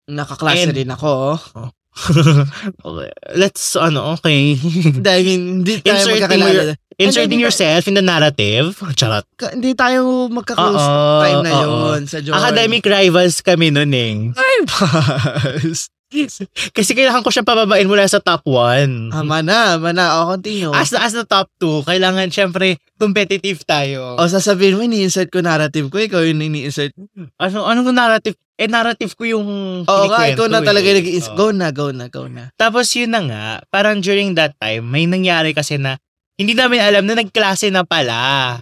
nakaklase 0.10 0.74
And- 0.74 0.76
rin 0.76 0.90
ako. 0.90 1.38
oh. 1.38 1.70
okay. 2.88 3.12
Let's, 3.36 3.76
ano, 3.76 4.16
okay. 4.16 4.56
Mean, 4.56 5.62
hindi 5.62 5.78
tayo 5.84 6.00
Inserting 6.08 6.24
magkakilala. 6.24 6.74
Inserting 7.02 7.40
yourself 7.40 7.86
in 7.86 7.94
the 7.94 8.02
narrative. 8.02 8.78
Charot. 9.00 9.26
Ka- 9.34 9.52
Hindi 9.52 9.74
tayo 9.74 10.28
magka-close 10.28 10.78
Oo, 10.80 11.22
time 11.22 11.40
na 11.42 11.52
oo. 11.58 11.64
yun 11.94 12.04
sa 12.06 12.18
Jordan. 12.20 12.38
Academic 12.38 12.84
rivals 12.86 13.42
kami 13.42 13.70
nun 13.70 13.90
eh. 13.90 14.30
Bas. 14.66 15.90
Kasi 16.76 16.92
kailangan 16.92 17.24
ko 17.24 17.32
siya 17.32 17.48
pababain 17.48 17.88
mula 17.88 18.04
sa 18.04 18.20
top 18.20 18.44
1. 18.44 19.16
Ama 19.16 19.40
na, 19.40 19.80
ama 19.80 19.96
na. 19.96 20.20
O, 20.20 20.36
continue. 20.36 20.68
As, 20.76 20.92
as 20.92 21.16
the 21.16 21.24
top 21.24 21.48
2, 21.58 21.88
kailangan 21.88 22.28
syempre 22.28 22.76
competitive 23.00 23.64
tayo. 23.64 24.20
o, 24.20 24.28
sasabihin 24.28 24.76
mo, 24.76 24.84
ini-insert 24.84 25.32
ko 25.32 25.40
narrative 25.40 25.88
ko, 25.88 25.98
ikaw 25.98 26.20
yung 26.22 26.44
ini-insert. 26.44 26.92
Ano, 27.40 27.64
anong 27.64 27.96
narrative? 27.96 28.36
Eh, 28.60 28.68
narrative 28.68 29.16
ko 29.16 29.24
yung 29.24 29.48
Oo 29.88 30.06
nga, 30.12 30.28
ikaw 30.28 30.52
na 30.52 30.60
eh. 30.60 30.68
talaga 30.68 30.88
nag 30.92 31.08
Oo. 31.08 31.34
Go 31.34 31.48
na, 31.50 31.68
go 31.72 31.88
na, 31.90 32.06
go 32.12 32.28
na. 32.28 32.52
Tapos 32.54 32.92
yun 32.92 33.10
na 33.10 33.22
nga, 33.24 33.44
parang 33.72 34.04
during 34.04 34.36
that 34.36 34.54
time, 34.60 34.84
may 34.86 35.08
nangyari 35.08 35.56
kasi 35.56 35.80
na 35.80 35.96
hindi 36.42 36.58
namin 36.58 36.82
alam 36.82 37.06
na 37.06 37.22
nagklase 37.22 37.70
na 37.70 37.86
pala. 37.86 38.58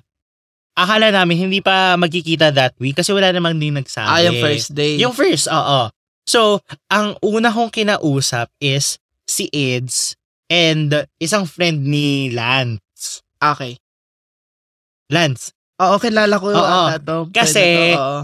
Akala 0.76 1.12
namin 1.12 1.50
hindi 1.50 1.60
pa 1.64 1.96
magkikita 1.96 2.52
that 2.52 2.76
week 2.80 3.00
kasi 3.00 3.12
wala 3.16 3.32
namang 3.32 3.60
din 3.60 3.76
nagsabi. 3.80 4.08
Ah, 4.08 4.22
yung 4.24 4.40
first 4.40 4.76
day. 4.76 5.00
Yung 5.00 5.16
first, 5.16 5.48
oo. 5.48 5.92
So, 6.28 6.60
ang 6.92 7.16
una 7.24 7.50
kong 7.50 7.72
kinausap 7.72 8.52
is 8.62 9.00
si 9.26 9.48
Eds 9.50 10.14
and 10.52 11.08
isang 11.18 11.48
friend 11.48 11.88
ni 11.88 12.30
Lance. 12.36 13.24
Okay. 13.40 13.80
Lance, 15.10 15.56
Oo, 15.80 15.96
kilala 15.96 16.36
ko 16.36 16.52
Oo. 16.52 16.60
ata 16.60 17.00
to. 17.00 17.18
Pwede 17.32 17.36
Kasi- 17.40 17.96
to, 17.96 18.04
oo. 18.04 18.22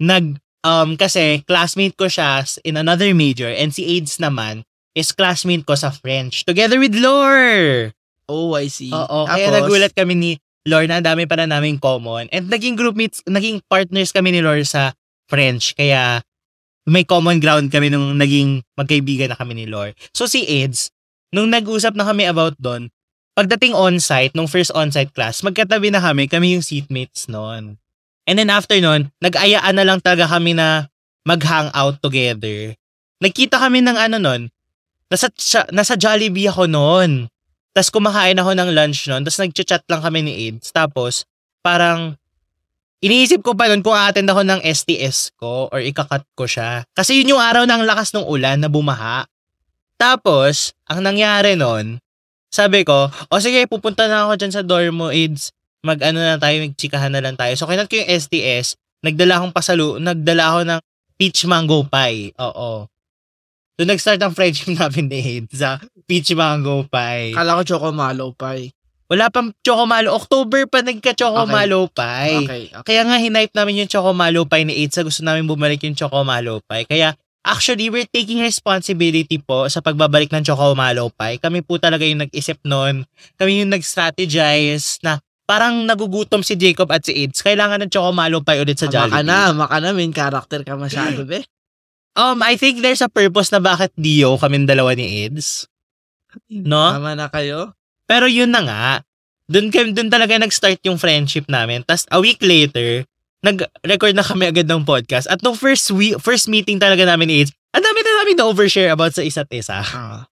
nag, 0.00 0.24
um, 0.64 0.96
kasi 0.96 1.44
classmate 1.44 1.92
ko 1.94 2.08
siya 2.08 2.40
in 2.64 2.80
another 2.80 3.12
major 3.12 3.52
and 3.52 3.76
si 3.76 3.84
Eds 4.00 4.16
naman 4.16 4.64
is 4.96 5.12
classmate 5.12 5.68
ko 5.68 5.76
sa 5.76 5.92
French 5.92 6.48
together 6.48 6.80
with 6.80 6.96
Lore. 6.96 7.92
Oh, 8.30 8.54
I 8.54 8.70
see. 8.70 8.94
Oo, 8.94 9.26
Tapos, 9.26 9.34
kaya 9.34 9.46
nagulat 9.50 9.92
kami 9.92 10.14
ni 10.14 10.30
Lore 10.68 10.86
na 10.86 11.02
ang 11.02 11.06
dami 11.06 11.26
pala 11.26 11.50
naming 11.50 11.82
common. 11.82 12.30
And 12.30 12.46
naging 12.46 12.78
groupmates, 12.78 13.24
naging 13.26 13.64
partners 13.66 14.14
kami 14.14 14.30
ni 14.30 14.40
Lore 14.44 14.62
sa 14.62 14.94
French. 15.26 15.74
Kaya 15.74 16.22
may 16.86 17.02
common 17.02 17.42
ground 17.42 17.72
kami 17.72 17.90
nung 17.90 18.14
naging 18.14 18.62
magkaibigan 18.76 19.32
na 19.32 19.36
kami 19.40 19.56
ni 19.56 19.66
Lore. 19.66 19.96
So 20.14 20.30
si 20.30 20.46
Eds, 20.46 20.92
nung 21.34 21.50
nag-usap 21.50 21.96
na 21.96 22.06
kami 22.06 22.28
about 22.28 22.54
doon, 22.60 22.92
pagdating 23.34 23.72
on-site, 23.72 24.36
nung 24.36 24.50
first 24.50 24.70
on-site 24.76 25.16
class, 25.16 25.40
magkatabi 25.40 25.88
na 25.88 26.02
kami, 26.02 26.28
kami 26.28 26.58
yung 26.58 26.64
seatmates 26.64 27.26
noon. 27.26 27.80
And 28.28 28.36
then 28.36 28.52
after 28.52 28.76
nun, 28.78 29.10
nag-ayaan 29.24 29.74
na 29.74 29.84
lang 29.86 30.04
talaga 30.04 30.28
kami 30.28 30.52
na 30.52 30.92
mag-hang 31.24 31.72
out 31.72 32.04
together. 32.04 32.76
Nagkita 33.24 33.56
kami 33.56 33.80
ng 33.80 33.96
ano 33.96 34.16
nun, 34.20 34.42
nasa, 35.08 35.32
nasa 35.72 35.96
Jollibee 35.96 36.52
ako 36.52 36.68
noon. 36.68 37.32
Tapos 37.70 37.90
kumakain 37.94 38.38
ako 38.38 38.50
ng 38.56 38.70
lunch 38.74 39.06
noon. 39.06 39.22
Tapos 39.22 39.38
nagchat-chat 39.38 39.84
lang 39.86 40.02
kami 40.02 40.26
ni 40.26 40.32
AIDS. 40.48 40.74
Tapos 40.74 41.24
parang 41.62 42.18
iniisip 43.00 43.40
ko 43.40 43.56
pa 43.56 43.70
noon 43.70 43.80
kung 43.80 43.96
attend 43.96 44.28
ako 44.28 44.42
ng 44.44 44.60
STS 44.66 45.32
ko 45.38 45.70
or 45.70 45.80
ikakat 45.80 46.26
ko 46.34 46.44
siya. 46.44 46.84
Kasi 46.92 47.22
yun 47.22 47.36
yung 47.36 47.42
araw 47.42 47.64
ng 47.64 47.86
lakas 47.86 48.12
ng 48.12 48.26
ulan 48.26 48.60
na 48.60 48.68
bumaha. 48.68 49.24
Tapos, 50.00 50.72
ang 50.88 51.04
nangyari 51.04 51.60
noon, 51.60 52.00
sabi 52.48 52.88
ko, 52.88 53.12
o 53.12 53.36
sige, 53.36 53.68
pupunta 53.68 54.08
na 54.08 54.24
ako 54.24 54.32
dyan 54.40 54.52
sa 54.52 54.64
dorm 54.64 54.96
mo, 54.96 55.06
AIDS. 55.12 55.52
Mag-ano 55.84 56.24
na 56.24 56.40
tayo, 56.40 56.56
magchikahan 56.64 57.12
na 57.12 57.20
lang 57.20 57.36
tayo. 57.36 57.52
So, 57.52 57.68
kinat 57.68 57.84
ko 57.84 58.00
yung 58.00 58.08
STS. 58.08 58.80
Nagdala 59.04 59.40
akong 59.40 59.52
pasalu, 59.52 60.00
nagdala 60.00 60.44
ako 60.48 60.60
ng 60.66 60.80
peach 61.20 61.44
mango 61.44 61.84
pie. 61.84 62.32
Oo. 62.40 62.88
Doon 63.80 63.96
nag-start 63.96 64.20
ang 64.20 64.36
friendship 64.36 64.68
namin 64.76 65.08
ni 65.08 65.40
AIDS 65.40 65.56
sa 65.56 65.80
peach 66.04 66.36
mango 66.36 66.84
pie. 66.84 67.32
Kala 67.32 67.56
ko 67.56 67.62
choco 67.64 67.88
malo 67.96 68.36
pie. 68.36 68.76
Wala 69.10 69.26
pang 69.26 69.50
Chocomalo. 69.66 70.14
October 70.14 70.70
pa 70.70 70.86
nagka-Chocomalo 70.86 71.90
pie. 71.90 72.46
Okay, 72.46 72.62
okay. 72.70 72.84
Kaya 72.86 73.02
nga 73.08 73.18
hinipe 73.18 73.50
namin 73.58 73.82
yung 73.82 73.90
Chocomalo 73.90 74.46
pie 74.46 74.62
ni 74.62 74.84
AIDS 74.84 74.94
sa 74.94 75.02
gusto 75.02 75.26
namin 75.26 75.50
bumalik 75.50 75.82
yung 75.82 75.98
Chocomalo 75.98 76.62
pie. 76.62 76.86
Kaya 76.86 77.18
actually 77.42 77.90
we're 77.90 78.06
taking 78.06 78.38
responsibility 78.38 79.42
po 79.42 79.66
sa 79.66 79.82
pagbabalik 79.82 80.30
ng 80.30 80.46
Chocomalo 80.46 81.10
pie. 81.10 81.42
Kami 81.42 81.66
po 81.66 81.82
talaga 81.82 82.06
yung 82.06 82.22
nag-isip 82.22 82.62
nun. 82.62 83.02
Kami 83.34 83.66
yung 83.66 83.74
nag-strategize 83.74 85.02
na 85.02 85.18
parang 85.42 85.82
nagugutom 85.82 86.46
si 86.46 86.54
Jacob 86.54 86.86
at 86.94 87.02
si 87.02 87.26
AIDS. 87.26 87.42
Kailangan 87.42 87.82
ng 87.82 87.90
Chocomalo 87.90 88.46
pie 88.46 88.62
ulit 88.62 88.78
sa 88.78 88.86
Maka 88.86 88.94
Jollibee. 88.94 89.26
na, 89.26 89.38
maka 89.50 89.76
na, 89.82 89.90
main 89.90 90.14
character 90.14 90.62
ka 90.62 90.78
masyado, 90.78 91.26
be. 91.32 91.42
Um, 92.18 92.42
I 92.42 92.58
think 92.58 92.82
there's 92.82 93.02
a 93.04 93.10
purpose 93.10 93.54
na 93.54 93.62
bakit 93.62 93.94
Dio 93.94 94.34
kaming 94.36 94.66
dalawa 94.66 94.94
ni 94.98 95.24
AIDS. 95.24 95.70
No? 96.50 96.94
Tama 96.94 97.14
na 97.14 97.30
kayo. 97.30 97.74
Pero 98.10 98.26
yun 98.26 98.50
na 98.50 98.62
nga, 98.66 98.84
dun, 99.46 99.70
kam- 99.70 99.94
dun 99.94 100.10
talaga 100.10 100.34
nag-start 100.38 100.82
yung 100.82 100.98
friendship 100.98 101.46
namin. 101.46 101.86
Tapos 101.86 102.06
a 102.10 102.18
week 102.18 102.42
later, 102.42 103.06
nag-record 103.46 104.14
na 104.14 104.26
kami 104.26 104.50
agad 104.50 104.66
ng 104.66 104.82
podcast. 104.82 105.30
At 105.30 105.40
nung 105.40 105.56
first 105.56 105.88
week, 105.94 106.18
first 106.18 106.50
meeting 106.50 106.82
talaga 106.82 107.06
namin 107.06 107.30
ni 107.30 107.34
AIDS, 107.42 107.54
ang 107.70 107.86
dami 107.86 108.00
na 108.02 108.12
namin 108.22 108.34
na-overshare 108.36 108.90
about 108.90 109.14
sa 109.14 109.22
isa't 109.22 109.50
isa. 109.54 109.78
Ah. 109.80 110.26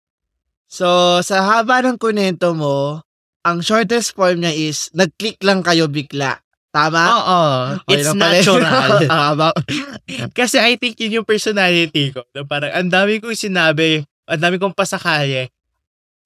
So, 0.66 1.20
sa 1.22 1.44
haba 1.44 1.84
ng 1.84 2.00
kunento 2.00 2.56
mo, 2.56 3.04
ang 3.46 3.62
shortest 3.62 4.16
form 4.16 4.42
niya 4.42 4.52
is, 4.56 4.90
nag-click 4.96 5.38
lang 5.44 5.62
kayo 5.62 5.86
bigla. 5.86 6.42
Tama? 6.76 7.02
Oo. 7.08 7.40
Okay 7.88 8.04
It's 8.04 8.12
natural. 8.12 9.00
Ba- 9.40 9.56
Kasi 10.36 10.60
I 10.60 10.76
think 10.76 11.00
yun 11.00 11.22
yung 11.22 11.28
personality 11.28 12.12
ko. 12.12 12.20
Na 12.36 12.44
parang 12.44 12.68
ang 12.76 12.92
dami 12.92 13.16
kong 13.16 13.32
sinabi, 13.32 14.04
ang 14.28 14.40
dami 14.44 14.60
kong 14.60 14.76
pasakali. 14.76 15.48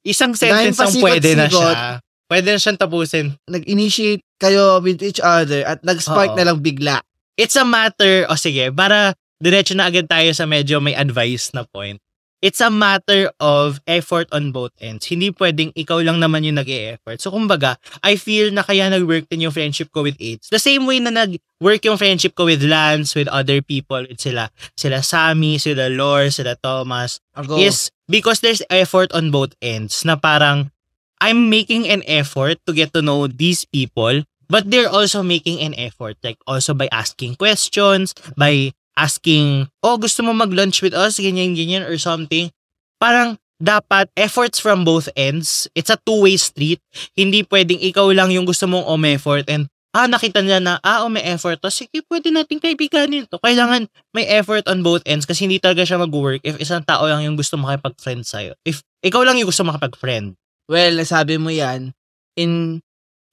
Isang 0.03 0.35
sentence 0.35 0.75
lang 0.75 0.97
pwede 0.99 1.39
na 1.39 1.47
siya. 1.47 2.03
Pwede 2.27 2.49
na 2.51 2.59
siyang 2.59 2.79
tapusin. 2.79 3.27
nag-initiate 3.47 4.23
kayo 4.39 4.79
with 4.83 5.03
each 5.03 5.23
other 5.23 5.63
at 5.67 5.83
nag-spark 5.87 6.35
Oo. 6.35 6.39
na 6.39 6.47
lang 6.51 6.59
bigla. 6.59 6.99
It's 7.39 7.59
a 7.59 7.67
matter, 7.67 8.27
o 8.27 8.35
sige, 8.39 8.71
para 8.75 9.15
diretso 9.39 9.75
na 9.75 9.89
agad 9.89 10.07
tayo 10.07 10.31
sa 10.35 10.45
medyo 10.47 10.79
may 10.83 10.95
advice 10.95 11.51
na 11.55 11.63
point. 11.67 11.99
It's 12.41 12.61
a 12.65 12.73
matter 12.73 13.29
of 13.37 13.85
effort 13.85 14.29
on 14.33 14.49
both 14.49 14.73
ends. 14.81 15.05
Hindi 15.13 15.29
pwedeng 15.37 15.77
ikaw 15.77 16.01
lang 16.01 16.25
naman 16.25 16.41
yung 16.41 16.57
nag-e-effort. 16.57 17.21
So, 17.21 17.29
kumbaga, 17.29 17.77
I 18.01 18.17
feel 18.17 18.49
na 18.49 18.65
kaya 18.65 18.89
nag-work 18.89 19.29
din 19.29 19.45
yung 19.45 19.53
friendship 19.53 19.93
ko 19.93 20.09
with 20.09 20.17
AIDS. 20.17 20.49
The 20.49 20.57
same 20.57 20.89
way 20.89 21.05
na 21.05 21.13
nag-work 21.13 21.85
yung 21.85 22.01
friendship 22.01 22.33
ko 22.33 22.49
with 22.49 22.65
Lance, 22.65 23.13
with 23.13 23.29
other 23.29 23.61
people, 23.61 24.09
with 24.09 24.25
sila, 24.25 24.49
sila 24.73 25.05
Sammy, 25.05 25.61
sila 25.61 25.93
Lore, 25.93 26.33
sila 26.33 26.57
Thomas, 26.57 27.21
Ako, 27.37 27.61
is 27.61 27.93
because 28.09 28.41
there's 28.41 28.65
effort 28.73 29.13
on 29.13 29.29
both 29.29 29.53
ends 29.61 30.01
na 30.09 30.17
parang 30.17 30.73
I'm 31.21 31.53
making 31.53 31.85
an 31.93 32.01
effort 32.09 32.59
to 32.65 32.73
get 32.73 32.97
to 32.97 33.05
know 33.05 33.29
these 33.29 33.69
people 33.69 34.25
but 34.51 34.67
they're 34.67 34.91
also 34.91 35.23
making 35.23 35.63
an 35.63 35.79
effort 35.79 36.19
like 36.27 36.37
also 36.45 36.75
by 36.75 36.91
asking 36.91 37.39
questions 37.39 38.13
by 38.35 38.75
asking 39.01 39.65
oh 39.81 39.97
gusto 39.97 40.21
mo 40.21 40.37
mag-lunch 40.37 40.85
with 40.85 40.93
us 40.93 41.17
ganyan 41.17 41.57
ganyan 41.57 41.89
or 41.89 41.97
something 41.97 42.53
parang 43.01 43.41
dapat 43.61 44.09
efforts 44.17 44.57
from 44.57 44.89
both 44.89 45.07
ends. 45.15 45.69
It's 45.77 45.93
a 45.93 46.01
two-way 46.01 46.41
street. 46.41 46.81
Hindi 47.13 47.45
pwedeng 47.45 47.77
ikaw 47.77 48.09
lang 48.09 48.33
yung 48.33 48.49
gusto 48.49 48.65
mong 48.65 48.89
um-effort 48.89 49.45
and 49.53 49.69
ah, 49.93 50.09
nakita 50.09 50.41
niya 50.41 50.65
na, 50.65 50.81
ah, 50.81 51.05
may 51.13 51.23
effort. 51.29 51.61
To. 51.61 51.69
Sige, 51.69 52.01
pwede 52.09 52.33
nating 52.33 52.63
kaibiganin 52.63 53.29
to. 53.29 53.37
Kailangan 53.37 53.87
may 54.17 54.25
effort 54.33 54.65
on 54.65 54.81
both 54.81 55.05
ends 55.05 55.29
kasi 55.29 55.45
hindi 55.45 55.61
talaga 55.61 55.85
siya 55.85 56.01
mag-work 56.01 56.41
if 56.41 56.57
isang 56.57 56.81
tao 56.83 57.05
lang 57.05 57.21
yung 57.21 57.37
gusto 57.37 57.61
makipag-friend 57.61 58.25
sa'yo. 58.25 58.57
If 58.65 58.81
ikaw 59.05 59.23
lang 59.29 59.37
yung 59.37 59.53
gusto 59.53 59.63
makipag-friend. 59.69 60.35
Well, 60.71 60.97
nasabi 60.97 61.37
mo 61.37 61.53
yan 61.53 61.93
in 62.41 62.81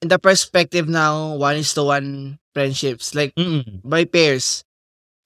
in 0.03 0.07
the 0.11 0.19
perspective 0.19 0.91
ng 0.91 1.39
one 1.39 1.57
is 1.61 1.71
to 1.77 1.87
one 1.87 2.41
friendships, 2.51 3.13
like 3.15 3.31
Mm-mm. 3.37 3.85
by 3.85 4.03
pairs. 4.03 4.66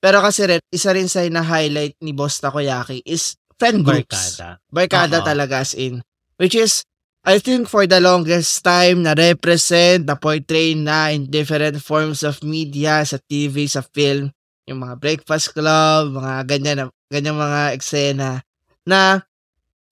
Pero 0.01 0.17
kasi 0.19 0.49
rin, 0.49 0.61
isa 0.73 0.89
rin 0.91 1.05
sa 1.05 1.21
na-highlight 1.21 2.01
ni 2.01 2.11
Boss 2.11 2.41
Takoyaki 2.41 3.05
is 3.05 3.37
friend 3.61 3.85
groups. 3.85 4.41
Barkada. 4.41 4.57
Barkada 4.73 5.17
Oo. 5.21 5.25
talaga 5.29 5.61
as 5.61 5.77
in. 5.77 6.01
Which 6.41 6.57
is, 6.57 6.81
I 7.21 7.37
think 7.37 7.69
for 7.69 7.85
the 7.85 8.01
longest 8.01 8.65
time, 8.65 9.05
na-represent, 9.05 10.09
na-portray 10.09 10.73
na 10.73 11.13
in 11.13 11.29
different 11.29 11.77
forms 11.85 12.25
of 12.25 12.41
media, 12.41 13.05
sa 13.05 13.21
TV, 13.21 13.69
sa 13.69 13.85
film, 13.85 14.33
yung 14.65 14.81
mga 14.81 14.97
breakfast 14.97 15.53
club, 15.53 16.17
mga 16.17 16.49
ganyan, 16.49 16.77
na- 16.81 16.95
ganyan 17.13 17.37
mga 17.37 17.77
eksena, 17.77 18.41
na 18.89 19.21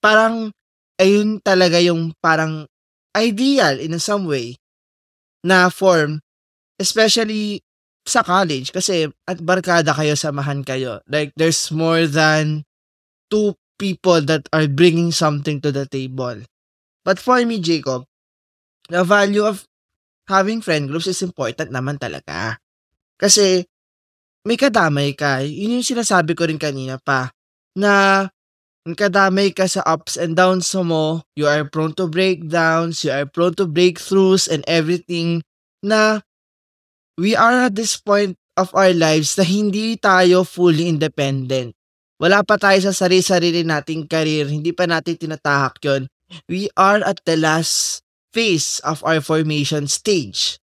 parang, 0.02 0.50
ayun 0.98 1.38
talaga 1.46 1.78
yung 1.78 2.18
parang 2.18 2.66
ideal 3.14 3.78
in 3.78 3.94
some 4.02 4.26
way 4.26 4.58
na 5.46 5.70
form, 5.70 6.18
especially 6.82 7.62
sa 8.10 8.26
college, 8.26 8.74
kasi 8.74 9.06
at 9.30 9.38
barkada 9.40 9.94
kayo, 9.94 10.18
samahan 10.18 10.66
kayo. 10.66 11.06
Like, 11.06 11.32
there's 11.38 11.70
more 11.70 12.10
than 12.10 12.66
two 13.30 13.54
people 13.78 14.20
that 14.26 14.50
are 14.52 14.66
bringing 14.66 15.14
something 15.14 15.62
to 15.62 15.70
the 15.70 15.86
table. 15.86 16.42
But 17.06 17.22
for 17.22 17.40
me, 17.46 17.62
Jacob, 17.62 18.10
the 18.90 19.06
value 19.06 19.46
of 19.46 19.64
having 20.28 20.66
friend 20.66 20.90
groups 20.90 21.08
is 21.08 21.22
important 21.22 21.72
naman 21.72 22.02
talaga. 22.02 22.60
Kasi 23.16 23.64
may 24.44 24.58
kadamay 24.60 25.16
ka. 25.16 25.46
Yun 25.46 25.80
yung 25.80 25.88
sinasabi 25.88 26.34
ko 26.36 26.50
rin 26.50 26.60
kanina 26.60 27.00
pa 27.00 27.32
na 27.78 28.26
may 28.84 28.96
kadamay 28.96 29.54
ka 29.54 29.70
sa 29.70 29.86
ups 29.86 30.18
and 30.18 30.36
downs 30.36 30.72
mo. 30.76 31.24
You 31.38 31.48
are 31.48 31.68
prone 31.68 31.96
to 32.02 32.10
breakdowns, 32.10 33.04
you 33.06 33.12
are 33.14 33.28
prone 33.28 33.56
to 33.60 33.68
breakthroughs 33.70 34.50
and 34.50 34.66
everything 34.68 35.46
na 35.84 36.24
we 37.20 37.36
are 37.36 37.68
at 37.68 37.76
this 37.76 38.00
point 38.00 38.40
of 38.56 38.72
our 38.72 38.96
lives 38.96 39.36
na 39.36 39.44
hindi 39.44 40.00
tayo 40.00 40.48
fully 40.48 40.88
independent 40.88 41.76
wala 42.20 42.44
pa 42.44 42.60
tayo 42.60 42.84
sa 42.84 42.92
sarili-sarili 42.92 43.64
nating 43.64 44.06
career, 44.06 44.52
hindi 44.52 44.76
pa 44.76 44.84
natin 44.84 45.16
tinatahak 45.16 45.80
yon. 45.80 46.12
We 46.52 46.68
are 46.76 47.00
at 47.02 47.24
the 47.24 47.40
last 47.40 48.04
phase 48.36 48.84
of 48.84 49.02
our 49.08 49.24
formation 49.24 49.88
stage. 49.88 50.60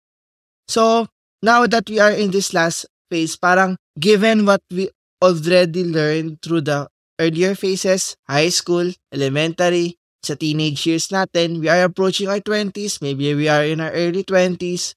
So, 0.66 1.12
now 1.44 1.68
that 1.68 1.86
we 1.92 2.00
are 2.00 2.10
in 2.10 2.32
this 2.32 2.56
last 2.56 2.88
phase, 3.12 3.36
parang 3.36 3.76
given 4.00 4.48
what 4.48 4.64
we 4.72 4.88
already 5.20 5.84
learned 5.84 6.40
through 6.40 6.66
the 6.66 6.88
earlier 7.20 7.54
phases, 7.54 8.16
high 8.26 8.50
school, 8.50 8.88
elementary, 9.12 10.00
sa 10.24 10.34
teenage 10.34 10.88
years 10.88 11.12
natin, 11.12 11.60
we 11.60 11.68
are 11.68 11.84
approaching 11.84 12.32
our 12.32 12.40
20s, 12.40 13.04
maybe 13.04 13.36
we 13.36 13.46
are 13.46 13.62
in 13.62 13.84
our 13.84 13.92
early 13.92 14.24
20s, 14.24 14.96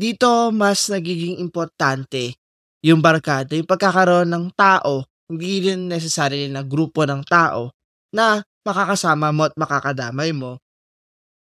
dito 0.00 0.48
mas 0.48 0.88
nagiging 0.88 1.36
importante 1.44 2.40
yung 2.80 3.04
barkada, 3.04 3.52
yung 3.52 3.68
pagkakaroon 3.68 4.32
ng 4.32 4.48
tao 4.56 5.04
hindi 5.30 5.70
rin 5.70 5.86
necessarily 5.86 6.50
na 6.50 6.66
grupo 6.66 7.06
ng 7.06 7.22
tao 7.22 7.70
na 8.10 8.42
makakasama 8.66 9.30
mo 9.30 9.46
at 9.46 9.54
makakadamay 9.54 10.34
mo. 10.34 10.58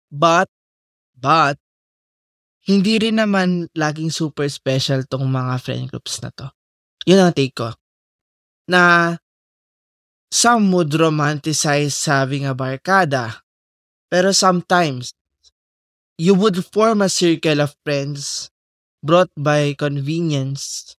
But, 0.08 0.48
but, 1.12 1.60
hindi 2.64 2.96
rin 2.96 3.20
naman 3.20 3.68
laging 3.76 4.08
super 4.08 4.48
special 4.48 5.04
tong 5.04 5.28
mga 5.28 5.60
friend 5.60 5.84
groups 5.92 6.24
na 6.24 6.32
to. 6.32 6.48
Yun 7.04 7.28
ang 7.28 7.36
take 7.36 7.52
ko. 7.52 7.76
Na 8.72 9.12
some 10.32 10.72
would 10.72 10.96
romanticize 10.96 11.92
having 12.08 12.48
a 12.48 12.56
barkada. 12.56 13.44
Pero 14.08 14.32
sometimes, 14.32 15.12
you 16.18 16.34
would 16.34 16.64
form 16.64 17.02
a 17.02 17.10
circle 17.10 17.60
of 17.60 17.74
friends 17.82 18.50
brought 19.02 19.30
by 19.36 19.74
convenience 19.76 20.96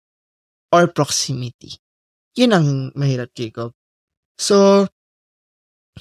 or 0.71 0.87
proximity. 0.91 1.79
Yun 2.35 2.51
ang 2.51 2.67
mahirap, 2.93 3.31
Jacob. 3.31 3.71
So, 4.35 4.87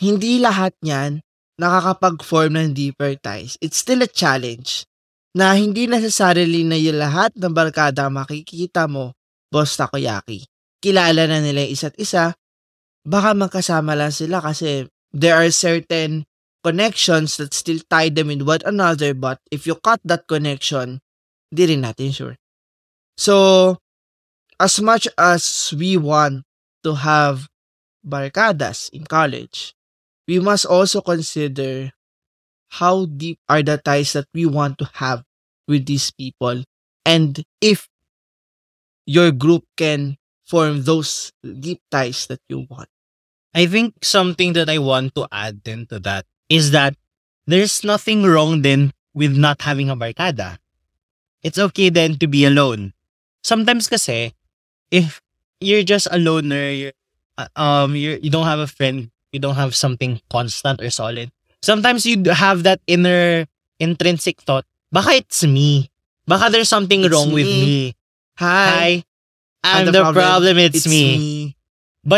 hindi 0.03 0.43
lahat 0.43 0.75
niyan 0.83 1.23
nakakapag-form 1.55 2.59
ng 2.59 2.71
deeper 2.75 3.15
ties. 3.23 3.55
It's 3.63 3.79
still 3.79 4.03
a 4.03 4.11
challenge 4.11 4.83
na 5.35 5.55
hindi 5.55 5.87
necessarily 5.87 6.67
na 6.67 6.75
yung 6.75 6.99
lahat 6.99 7.35
ng 7.39 7.55
barkada 7.55 8.11
makikita 8.11 8.91
mo, 8.91 9.15
boss 9.51 9.79
takoyaki. 9.79 10.47
Kilala 10.83 11.31
na 11.31 11.39
nila 11.39 11.63
isa't 11.63 11.95
isa. 11.99 12.35
Baka 13.07 13.35
magkasama 13.39 13.95
lang 13.95 14.11
sila 14.11 14.43
kasi 14.43 14.91
there 15.15 15.39
are 15.39 15.51
certain 15.55 16.27
connections 16.65 17.37
that 17.37 17.55
still 17.55 17.81
tie 17.91 18.09
them 18.09 18.31
in 18.31 18.47
one 18.47 18.61
another 18.65 19.15
but 19.15 19.41
if 19.51 19.67
you 19.67 19.77
cut 19.77 20.01
that 20.05 20.27
connection, 20.29 21.01
rin 21.53 21.83
natin 21.83 22.15
sure. 22.15 22.37
So, 23.17 23.79
as 24.61 24.81
much 24.81 25.09
as 25.19 25.75
we 25.77 25.97
want 25.97 26.45
to 26.85 26.95
have 26.95 27.49
barkadas 28.07 28.91
in 28.93 29.05
college, 29.07 29.75
we 30.29 30.41
must 30.41 30.67
also 30.67 31.01
consider 31.01 31.93
how 32.71 33.07
deep 33.07 33.39
are 33.49 33.63
the 33.63 33.79
ties 33.79 34.13
that 34.15 34.27
we 34.35 34.47
want 34.47 34.79
to 34.79 34.91
have 34.95 35.25
with 35.69 35.87
these 35.87 36.11
people 36.11 36.65
and 37.07 37.45
if 37.61 37.89
your 39.07 39.31
group 39.33 39.65
can 39.77 40.17
form 40.47 40.83
those 40.85 41.33
deep 41.43 41.81
ties 41.91 42.27
that 42.27 42.41
you 42.49 42.67
want. 42.69 42.89
I 43.55 43.67
think 43.67 44.05
something 44.05 44.53
that 44.55 44.69
I 44.71 44.79
want 44.79 45.15
to 45.17 45.29
add 45.33 45.63
then 45.65 45.87
to 45.89 46.01
that 46.01 46.27
is 46.55 46.71
that 46.71 46.95
there's 47.51 47.83
nothing 47.83 48.23
wrong 48.23 48.63
then 48.63 48.95
with 49.11 49.35
not 49.35 49.67
having 49.67 49.91
a 49.91 49.99
barkada. 49.99 50.63
It's 51.43 51.59
okay 51.59 51.91
then 51.91 52.15
to 52.23 52.31
be 52.31 52.47
alone. 52.47 52.95
Sometimes 53.43 53.91
kasi, 53.91 54.33
if 54.95 55.19
you're 55.59 55.83
just 55.83 56.07
a 56.15 56.17
loner, 56.17 56.71
you're, 56.71 56.97
uh, 57.37 57.51
um, 57.59 57.99
you're, 57.99 58.17
you 58.23 58.31
don't 58.31 58.47
have 58.47 58.63
a 58.63 58.71
friend, 58.71 59.11
you 59.35 59.43
don't 59.43 59.59
have 59.59 59.75
something 59.75 60.23
constant 60.31 60.81
or 60.81 60.89
solid. 60.89 61.35
Sometimes 61.61 62.07
you 62.07 62.23
have 62.31 62.63
that 62.63 62.81
inner 62.87 63.45
intrinsic 63.83 64.41
thought, 64.41 64.65
baka 64.95 65.19
it's 65.19 65.43
me. 65.43 65.91
Baka 66.27 66.49
there's 66.49 66.71
something 66.71 67.03
It's 67.05 67.13
wrong 67.13 67.35
with 67.35 67.45
me. 67.45 67.67
me. 67.67 67.97
Hi, 68.39 69.05
Hi, 69.63 69.81
I'm 69.85 69.93
the, 69.93 70.01
problem, 70.13 70.59
it's, 70.59 70.87
me. 70.87 71.55
me. 72.07 72.15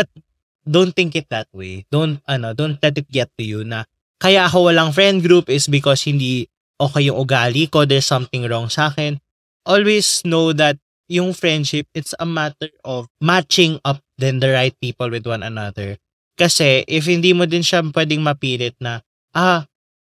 don't 0.69 0.95
think 0.95 1.15
it 1.15 1.27
that 1.29 1.47
way. 1.51 1.85
Don't 1.91 2.19
ano, 2.27 2.53
don't 2.53 2.79
let 2.83 2.97
it 2.97 3.07
get 3.11 3.31
to 3.37 3.43
you 3.43 3.63
na 3.63 3.83
kaya 4.17 4.49
ako 4.49 4.73
walang 4.73 4.93
friend 4.93 5.21
group 5.21 5.49
is 5.49 5.69
because 5.69 6.05
hindi 6.05 6.49
okay 6.77 7.09
yung 7.09 7.17
ugali 7.17 7.69
ko, 7.69 7.85
there's 7.85 8.05
something 8.05 8.45
wrong 8.45 8.69
sa 8.69 8.93
akin. 8.93 9.17
Always 9.65 10.21
know 10.25 10.53
that 10.53 10.77
yung 11.09 11.33
friendship, 11.33 11.87
it's 11.95 12.13
a 12.19 12.27
matter 12.27 12.69
of 12.83 13.09
matching 13.23 13.79
up 13.87 14.03
then 14.17 14.41
the 14.41 14.49
right 14.49 14.75
people 14.81 15.09
with 15.09 15.25
one 15.25 15.41
another. 15.45 15.97
Kasi 16.37 16.85
if 16.85 17.09
hindi 17.09 17.33
mo 17.33 17.49
din 17.49 17.65
siya 17.65 17.81
pwedeng 17.81 18.21
mapilit 18.21 18.77
na, 18.77 19.01
ah, 19.33 19.65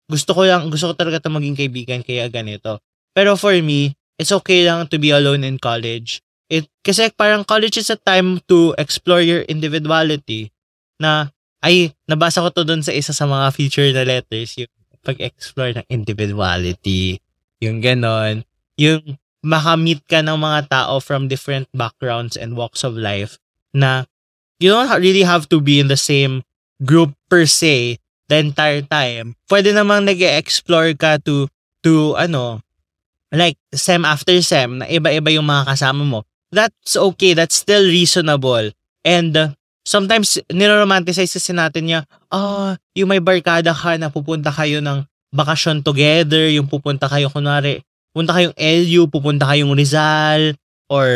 gusto 0.08 0.36
ko 0.36 0.44
lang, 0.44 0.68
gusto 0.68 0.92
ko 0.92 0.94
talaga 0.96 1.22
ito 1.22 1.32
maging 1.32 1.56
kaibigan 1.56 2.00
kaya 2.04 2.28
ganito. 2.28 2.80
Pero 3.16 3.36
for 3.36 3.54
me, 3.60 3.96
it's 4.20 4.32
okay 4.32 4.66
lang 4.66 4.88
to 4.90 5.00
be 5.00 5.14
alone 5.14 5.46
in 5.46 5.56
college. 5.56 6.20
It, 6.50 6.66
kasi 6.82 7.08
parang 7.14 7.46
college 7.46 7.78
is 7.78 7.88
a 7.88 7.98
time 8.00 8.42
to 8.50 8.74
explore 8.76 9.22
your 9.22 9.46
individuality 9.46 10.50
na 10.98 11.30
ay 11.60 11.92
nabasa 12.08 12.40
ko 12.40 12.48
to 12.52 12.62
doon 12.64 12.84
sa 12.84 12.92
isa 12.92 13.12
sa 13.12 13.28
mga 13.28 13.52
feature 13.52 13.90
na 13.92 14.04
letters 14.04 14.56
yung 14.56 14.72
pag-explore 15.00 15.76
ng 15.76 15.86
individuality 15.88 17.20
yung 17.60 17.80
ganon 17.80 18.44
yung 18.76 19.16
makamit 19.40 20.04
ka 20.04 20.20
ng 20.20 20.36
mga 20.36 20.68
tao 20.68 21.00
from 21.00 21.28
different 21.28 21.68
backgrounds 21.72 22.36
and 22.36 22.56
walks 22.56 22.84
of 22.84 22.96
life 22.96 23.40
na 23.72 24.04
you 24.60 24.68
don't 24.68 24.92
really 25.00 25.24
have 25.24 25.48
to 25.48 25.60
be 25.60 25.80
in 25.80 25.88
the 25.88 25.96
same 25.96 26.44
group 26.84 27.12
per 27.32 27.48
se 27.48 27.96
the 28.28 28.36
entire 28.36 28.84
time 28.84 29.36
pwede 29.48 29.72
namang 29.72 30.04
nag-explore 30.04 30.92
ka 30.96 31.16
to 31.20 31.48
to 31.80 32.12
ano 32.20 32.60
like 33.32 33.56
sem 33.72 34.04
after 34.04 34.36
sem 34.44 34.80
na 34.80 34.86
iba-iba 34.88 35.32
yung 35.32 35.48
mga 35.48 35.72
kasama 35.72 36.04
mo 36.04 36.20
that's 36.52 36.96
okay. 36.96 37.34
That's 37.34 37.54
still 37.54 37.86
reasonable. 37.86 38.70
And 39.04 39.36
uh, 39.36 39.54
sometimes, 39.90 40.38
niromanticize 40.46 41.34
kasi 41.34 41.50
natin 41.50 41.90
niya, 41.90 42.00
ah, 42.30 42.78
yung 42.94 43.10
may 43.10 43.18
barkada 43.18 43.74
ka 43.74 43.98
na 43.98 44.06
pupunta 44.06 44.54
kayo 44.54 44.78
ng 44.78 45.02
bakasyon 45.34 45.82
together, 45.82 46.46
yung 46.54 46.70
pupunta 46.70 47.10
kayo, 47.10 47.26
kunwari, 47.26 47.82
pupunta 48.14 48.38
kayong 48.38 48.54
LU, 48.54 49.10
pupunta 49.10 49.50
kayong 49.50 49.74
Rizal, 49.74 50.54
or 50.86 51.10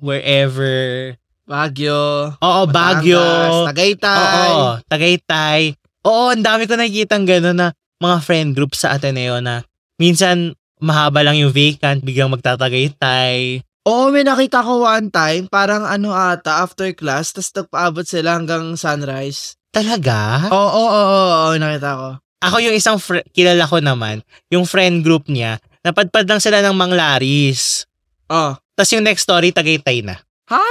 wherever. 0.00 1.12
Baguio. 1.44 2.32
Oo, 2.40 2.62
Baguio. 2.64 3.20
Batangas, 3.20 3.68
Tagaytay. 3.76 4.48
Oo, 4.48 4.68
Tagaytay. 4.88 5.62
Oo, 6.08 6.24
ang 6.32 6.40
dami 6.44 6.64
ko 6.64 6.74
nakikita 6.80 7.20
gano'n 7.20 7.56
na 7.56 7.68
mga 8.00 8.16
friend 8.24 8.50
group 8.56 8.72
sa 8.74 8.96
Ateneo 8.96 9.38
na 9.38 9.62
minsan 10.00 10.56
mahaba 10.82 11.22
lang 11.22 11.38
yung 11.38 11.54
vacant, 11.54 12.02
biglang 12.02 12.32
magtatagaytay. 12.34 13.62
Oo, 13.82 14.14
may 14.14 14.22
nakita 14.22 14.62
ko 14.62 14.86
one 14.86 15.10
time, 15.10 15.50
parang 15.50 15.82
ano 15.82 16.14
ata, 16.14 16.62
after 16.62 16.86
class, 16.94 17.34
tas 17.34 17.50
nagpaabot 17.50 18.06
sila 18.06 18.38
hanggang 18.38 18.78
sunrise. 18.78 19.58
Talaga? 19.74 20.46
Oo, 20.54 20.70
oo, 20.70 20.86
oo, 20.86 21.26
oo, 21.26 21.52
nakita 21.58 21.90
ko. 21.98 22.08
Ako 22.46 22.56
yung 22.62 22.78
isang 22.78 23.02
fr- 23.02 23.26
kilala 23.34 23.66
ko 23.66 23.82
naman, 23.82 24.22
yung 24.54 24.70
friend 24.70 25.02
group 25.02 25.26
niya, 25.26 25.58
napadpad 25.82 26.30
lang 26.30 26.38
sila 26.38 26.62
ng 26.62 26.78
Manglaris. 26.78 27.90
Oh. 28.30 28.54
Tapos 28.78 28.90
yung 28.94 29.02
next 29.02 29.26
story, 29.26 29.50
Tagaytay 29.50 30.06
na. 30.06 30.22
Ha? 30.46 30.62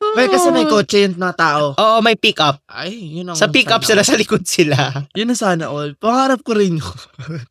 May 0.00 0.26
kasi 0.26 0.48
may 0.48 0.64
kotse 0.64 1.04
yung 1.04 1.20
na 1.20 1.30
tao. 1.30 1.76
Oo, 1.76 1.98
may 2.00 2.16
pick 2.16 2.40
up. 2.40 2.56
Ay, 2.66 3.20
yun 3.20 3.30
ang 3.30 3.36
Sa 3.36 3.52
pick 3.52 3.68
up 3.68 3.84
sila, 3.84 4.00
sa 4.00 4.16
likod 4.16 4.42
sila. 4.48 5.06
Yun 5.12 5.28
ang 5.30 5.38
sana 5.38 5.68
all. 5.68 5.92
Pangarap 6.00 6.40
ko 6.40 6.56
rin 6.56 6.80
yun. 6.80 6.96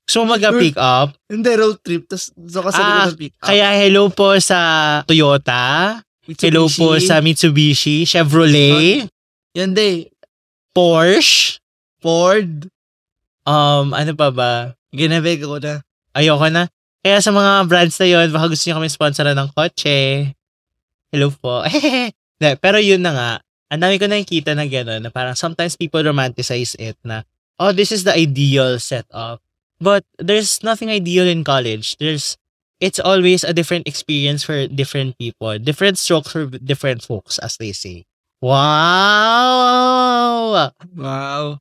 Gusto 0.03 0.17
mo 0.25 0.33
mag-pick 0.33 0.73
up? 0.75 1.13
Hindi, 1.29 1.51
road 1.55 1.77
trip. 1.79 2.09
Tapos 2.09 2.33
so 2.33 2.59
ka 2.59 2.69
sa 2.73 2.81
Ah, 2.81 2.87
likod 3.05 3.13
ng 3.15 3.21
pick 3.21 3.33
up. 3.37 3.45
Kaya 3.47 3.67
hello 3.77 4.09
po 4.09 4.33
sa 4.41 4.59
Toyota. 5.05 6.01
Hello 6.25 6.65
po 6.67 6.97
Mitsubishi. 6.97 7.05
sa 7.05 7.15
Mitsubishi, 7.21 7.97
Chevrolet, 8.03 9.05
Yan 9.53 9.73
day. 9.73 10.09
Porsche. 10.73 11.57
Ford. 12.01 12.69
Um, 13.45 13.93
ano 13.93 14.13
pa 14.13 14.29
ba? 14.29 14.51
Ginabig 14.89 15.41
ko 15.41 15.57
na. 15.57 15.81
Ayoko 16.13 16.49
na. 16.49 16.65
Kaya 17.01 17.17
sa 17.21 17.29
mga 17.29 17.65
brands 17.65 17.97
na 17.97 18.07
yun, 18.09 18.27
baka 18.29 18.45
gusto 18.45 18.65
nyo 18.67 18.77
kami 18.81 18.89
sponsoran 18.89 19.37
ng 19.37 19.49
kotse. 19.53 20.33
Hello 21.13 21.29
po. 21.31 21.61
De, 22.39 22.55
pero 22.57 22.79
yun 22.79 23.03
na 23.03 23.11
nga, 23.11 23.31
ang 23.69 23.83
dami 23.83 23.99
ko 23.99 24.07
nakikita 24.07 24.55
na 24.55 24.65
gano'n, 24.65 25.03
na 25.03 25.11
parang 25.11 25.35
sometimes 25.35 25.75
people 25.77 26.01
romanticize 26.01 26.73
it 26.79 26.97
na, 27.03 27.23
oh, 27.59 27.71
this 27.75 27.91
is 27.91 28.03
the 28.03 28.15
ideal 28.15 28.79
setup. 28.79 29.43
But 29.79 30.03
there's 30.17 30.63
nothing 30.63 30.89
ideal 30.89 31.27
in 31.27 31.43
college. 31.43 31.95
There's, 31.99 32.35
it's 32.79 32.99
always 32.99 33.43
a 33.43 33.53
different 33.53 33.87
experience 33.87 34.43
for 34.43 34.67
different 34.67 35.17
people. 35.19 35.59
Different 35.59 35.99
strokes 35.99 36.31
for 36.31 36.47
different 36.47 37.03
folks, 37.03 37.39
as 37.39 37.57
they 37.57 37.71
say. 37.71 38.05
Wow! 38.41 38.71
Wow. 40.95 41.59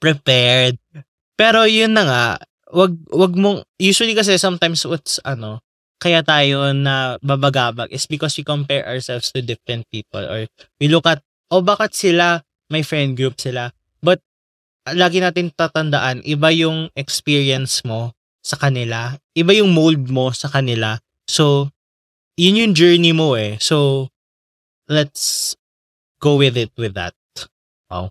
prepared. 0.00 0.80
Pero 1.36 1.68
yun 1.68 1.92
na 1.94 2.04
nga, 2.08 2.24
wag 2.72 2.96
wag 3.12 3.36
mong 3.36 3.62
usually 3.76 4.16
kasi 4.16 4.40
sometimes 4.40 4.82
what's 4.88 5.20
ano, 5.22 5.60
kaya 6.00 6.24
tayo 6.24 6.72
na 6.72 7.20
babagabag 7.20 7.92
is 7.92 8.08
because 8.08 8.32
we 8.40 8.42
compare 8.42 8.82
ourselves 8.88 9.28
to 9.30 9.44
different 9.44 9.84
people 9.92 10.24
or 10.24 10.48
we 10.80 10.88
look 10.88 11.04
at 11.04 11.20
oh 11.52 11.60
bakit 11.60 11.92
sila 11.92 12.40
may 12.72 12.80
friend 12.80 13.20
group 13.20 13.36
sila. 13.36 13.68
But 14.00 14.24
lagi 14.88 15.20
natin 15.20 15.52
tatandaan, 15.52 16.24
iba 16.24 16.48
yung 16.56 16.88
experience 16.96 17.84
mo 17.84 18.16
sa 18.40 18.56
kanila, 18.56 19.20
iba 19.36 19.52
yung 19.52 19.76
mold 19.76 20.08
mo 20.08 20.32
sa 20.32 20.48
kanila. 20.48 20.96
So 21.28 21.68
yun 22.40 22.56
yung 22.56 22.72
journey 22.72 23.12
mo 23.12 23.36
eh. 23.36 23.60
So 23.60 24.08
let's 24.88 25.52
go 26.16 26.40
with 26.40 26.56
it 26.56 26.72
with 26.80 26.96
that. 26.96 27.12
Wow. 27.92 28.08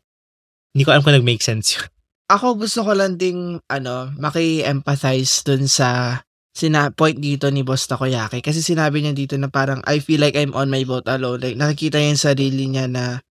Hindi 0.77 0.85
ko 0.85 0.93
alam 0.93 1.01
kung 1.01 1.17
nag-make 1.17 1.41
sense 1.41 1.73
yun. 1.73 1.89
Ako 2.29 2.61
gusto 2.61 2.85
ko 2.85 2.93
lang 2.93 3.17
ding, 3.17 3.57
ano, 3.73 4.13
maki-empathize 4.21 5.41
dun 5.41 5.65
sa 5.65 6.21
sina 6.59 6.91
point 6.91 7.15
dito 7.15 7.47
ni 7.47 7.63
Boss 7.63 7.87
Takoyaki. 7.87 8.43
Kasi 8.43 8.59
sinabi 8.59 8.99
niya 8.99 9.15
dito 9.15 9.39
na 9.39 9.47
parang, 9.47 9.79
I 9.87 10.03
feel 10.03 10.19
like 10.19 10.35
I'm 10.35 10.51
on 10.51 10.67
my 10.67 10.83
boat 10.83 11.07
alone. 11.07 11.39
Like, 11.39 11.55
nakikita 11.55 11.95
niya 11.97 12.11
yung 12.11 12.25
sarili 12.27 12.63
niya 12.67 12.85
na 12.91 13.23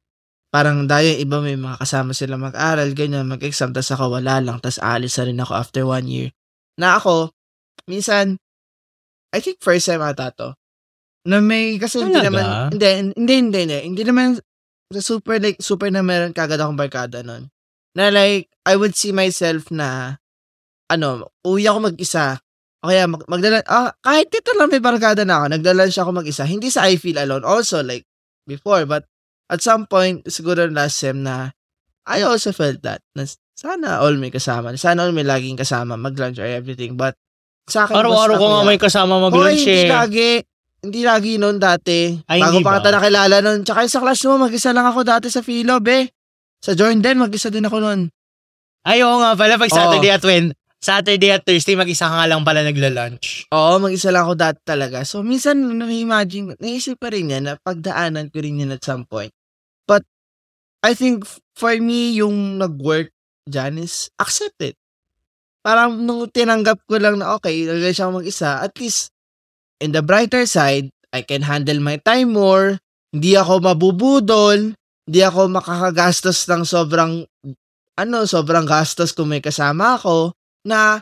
parang 0.48 0.88
dahil 0.88 1.20
iba 1.20 1.44
may 1.44 1.60
mga 1.60 1.84
kasama 1.84 2.16
sila 2.16 2.40
mag-aral, 2.40 2.96
ganyan, 2.96 3.28
mag-exam, 3.28 3.76
tas 3.76 3.92
ako 3.92 4.16
wala 4.16 4.40
lang, 4.40 4.64
tas 4.64 4.80
alis 4.80 5.20
na 5.20 5.28
rin 5.28 5.40
ako 5.44 5.54
after 5.54 5.84
one 5.84 6.08
year. 6.08 6.30
Na 6.80 6.96
ako, 6.96 7.36
minsan, 7.86 8.40
I 9.36 9.44
think 9.44 9.60
first 9.60 9.92
time 9.92 10.00
ata 10.00 10.32
to, 10.32 10.56
na 11.28 11.44
may, 11.44 11.76
kasi 11.76 12.00
hindi 12.00 12.16
Talaga? 12.16 12.32
naman, 12.32 12.46
hindi, 12.72 12.88
hindi, 13.12 13.34
hindi, 13.36 13.60
hindi, 13.68 13.78
hindi 13.92 14.04
naman, 14.08 14.40
super, 14.96 15.36
like, 15.44 15.60
super 15.60 15.92
na 15.92 16.00
meron 16.00 16.32
kagad 16.32 16.64
akong 16.64 16.80
barkada 16.80 17.20
nun. 17.28 17.52
Na 17.92 18.08
like, 18.08 18.48
I 18.64 18.80
would 18.80 18.96
see 18.96 19.12
myself 19.12 19.68
na, 19.68 20.16
ano, 20.88 21.28
uwi 21.44 21.68
ako 21.68 21.92
mag-isa, 21.92 22.40
o 22.84 22.90
kaya 22.94 23.10
mag, 23.10 23.24
magdala, 23.26 23.66
ah, 23.66 23.94
kahit 24.02 24.30
dito 24.30 24.54
lang 24.54 24.70
may 24.70 24.82
barkada 24.82 25.26
na 25.26 25.42
ako, 25.42 25.46
nagdala 25.58 25.90
siya 25.90 26.04
ako 26.06 26.12
mag-isa, 26.22 26.46
hindi 26.46 26.70
sa 26.70 26.86
I 26.86 26.98
feel 26.98 27.18
alone, 27.18 27.46
also 27.46 27.82
like, 27.82 28.06
before, 28.46 28.86
but, 28.86 29.06
at 29.48 29.64
some 29.64 29.88
point, 29.88 30.28
siguro 30.28 30.68
last 30.70 31.00
sem 31.00 31.24
na, 31.24 31.56
I 32.06 32.22
also 32.24 32.54
felt 32.54 32.84
that, 32.86 33.02
na 33.18 33.26
sana 33.58 34.00
all 34.00 34.16
may 34.22 34.30
kasama, 34.30 34.78
sana 34.78 35.08
all 35.08 35.16
may 35.16 35.26
laging 35.26 35.58
kasama, 35.58 35.98
mag-lunch 35.98 36.38
or 36.38 36.46
everything, 36.46 36.94
but, 36.94 37.18
sa 37.68 37.84
akin, 37.84 38.00
Araw-araw 38.00 38.36
ko 38.40 38.46
nga 38.48 38.64
may 38.64 38.80
kasama 38.80 39.20
mag-lunch 39.20 39.68
hindi 39.68 39.84
eh. 39.84 39.92
lagi. 39.92 40.32
Hindi 40.78 41.02
lagi 41.04 41.36
noon 41.36 41.60
dati. 41.60 42.16
Ay, 42.32 42.40
Bago 42.40 42.62
hindi 42.62 42.64
pa 42.64 42.80
kita 42.80 42.96
nakilala 42.96 43.38
noon. 43.44 43.68
Tsaka 43.68 43.84
sa 43.92 44.00
class 44.00 44.24
mo, 44.24 44.48
mag-isa 44.48 44.72
lang 44.72 44.88
ako 44.88 45.04
dati 45.04 45.28
sa 45.28 45.44
Philo, 45.44 45.84
be. 45.84 46.08
Sa 46.64 46.72
Jordan, 46.78 47.20
mag-isa 47.20 47.52
din 47.52 47.68
ako 47.68 47.84
noon. 47.84 48.08
Ay, 48.88 49.04
oo 49.04 49.20
nga 49.20 49.36
pala, 49.36 49.60
pag. 49.60 49.68
Saturday 49.68 50.16
at 50.16 50.24
when, 50.24 50.56
Saturday 50.78 51.34
at 51.34 51.42
Thursday, 51.42 51.74
mag-isa 51.74 52.06
ka 52.06 52.14
nga 52.22 52.30
lang 52.30 52.46
pala 52.46 52.62
nagla-lunch. 52.62 53.50
Oo, 53.50 53.82
mag-isa 53.82 54.14
lang 54.14 54.30
ako 54.30 54.34
dati 54.38 54.60
talaga. 54.62 55.02
So, 55.02 55.26
minsan, 55.26 55.58
na-imagine, 55.58 56.54
naisip 56.62 57.02
pa 57.02 57.10
rin 57.10 57.34
yan 57.34 57.50
na 57.50 57.54
pagdaanan 57.58 58.30
ko 58.30 58.46
rin 58.46 58.62
yan 58.62 58.78
at 58.78 58.86
some 58.86 59.04
point. 59.10 59.34
But, 59.90 60.06
I 60.86 60.94
think, 60.94 61.26
for 61.58 61.74
me, 61.82 62.14
yung 62.22 62.62
nag-work 62.62 63.10
dyan 63.50 63.82
is 63.82 64.14
accept 64.22 64.62
it. 64.62 64.78
Parang 65.66 65.98
nung 65.98 66.30
tinanggap 66.30 66.86
ko 66.86 67.02
lang 67.02 67.20
na 67.20 67.36
okay, 67.36 67.66
nagla 67.66 67.90
siya 67.90 68.14
mag-isa, 68.14 68.62
at 68.62 68.78
least, 68.78 69.10
in 69.82 69.98
the 69.98 70.06
brighter 70.06 70.46
side, 70.46 70.94
I 71.10 71.26
can 71.26 71.42
handle 71.42 71.82
my 71.82 71.98
time 71.98 72.38
more, 72.38 72.78
hindi 73.10 73.34
ako 73.34 73.66
mabubudol, 73.66 74.78
hindi 75.10 75.22
ako 75.26 75.50
makakagastos 75.50 76.46
ng 76.46 76.64
sobrang, 76.68 77.26
ano, 77.98 78.18
sobrang 78.30 78.70
gastos 78.70 79.16
kung 79.16 79.34
may 79.34 79.42
kasama 79.42 79.98
ako, 79.98 80.38
na 80.68 81.00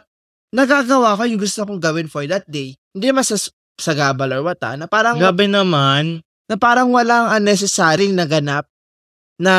nagagawa 0.53 1.17
ko 1.17 1.25
yung 1.25 1.41
gusto 1.41 1.65
kong 1.65 1.81
gawin 1.81 2.05
for 2.05 2.21
that 2.29 2.45
day. 2.45 2.77
Hindi 2.93 3.09
naman 3.09 3.25
sa, 3.25 3.35
sa 3.81 3.91
gabal 3.97 4.37
or 4.37 4.45
what, 4.45 4.61
ah, 4.61 4.77
na 4.77 4.85
parang, 4.85 5.17
Gabi 5.17 5.49
naman. 5.49 6.21
na 6.45 6.55
parang 6.55 6.93
walang 6.93 7.33
unnecessary 7.33 8.13
naganap 8.13 8.69
na 9.41 9.55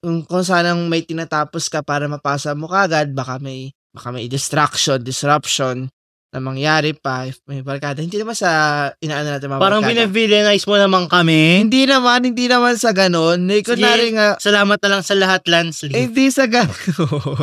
um, 0.00 0.24
kung 0.24 0.42
sanang 0.42 0.88
may 0.88 1.04
tinatapos 1.04 1.68
ka 1.68 1.84
para 1.84 2.08
mapasa 2.08 2.56
mo 2.56 2.66
kagad, 2.66 3.12
baka 3.12 3.36
may, 3.36 3.70
baka 3.92 4.08
may 4.10 4.26
distraction, 4.26 4.98
disruption 5.04 5.92
na 6.36 6.44
mangyari 6.44 6.92
pa 6.92 7.24
if 7.24 7.40
may 7.48 7.64
barkada. 7.64 8.04
Hindi 8.04 8.20
naman 8.20 8.36
sa 8.36 8.50
inaano 9.00 9.32
natin 9.32 9.48
mga 9.48 9.56
Parang 9.56 9.80
barkada. 9.80 10.04
bine-villainize 10.04 10.68
mo 10.68 10.76
naman 10.76 11.08
kami. 11.08 11.64
Hindi 11.64 11.88
naman, 11.88 12.28
hindi 12.28 12.44
naman 12.44 12.76
sa 12.76 12.92
ganun. 12.92 13.48
Hindi 13.48 13.64
ko 13.64 13.72
Sige. 13.72 13.80
na 13.80 13.96
rin 13.96 14.12
nga, 14.12 14.28
Salamat 14.36 14.76
na 14.84 14.88
lang 14.92 15.02
sa 15.02 15.16
lahat, 15.16 15.48
Lance 15.48 15.88
Lee. 15.88 16.12
hindi 16.12 16.28
sa 16.28 16.44
ganun. 16.44 16.76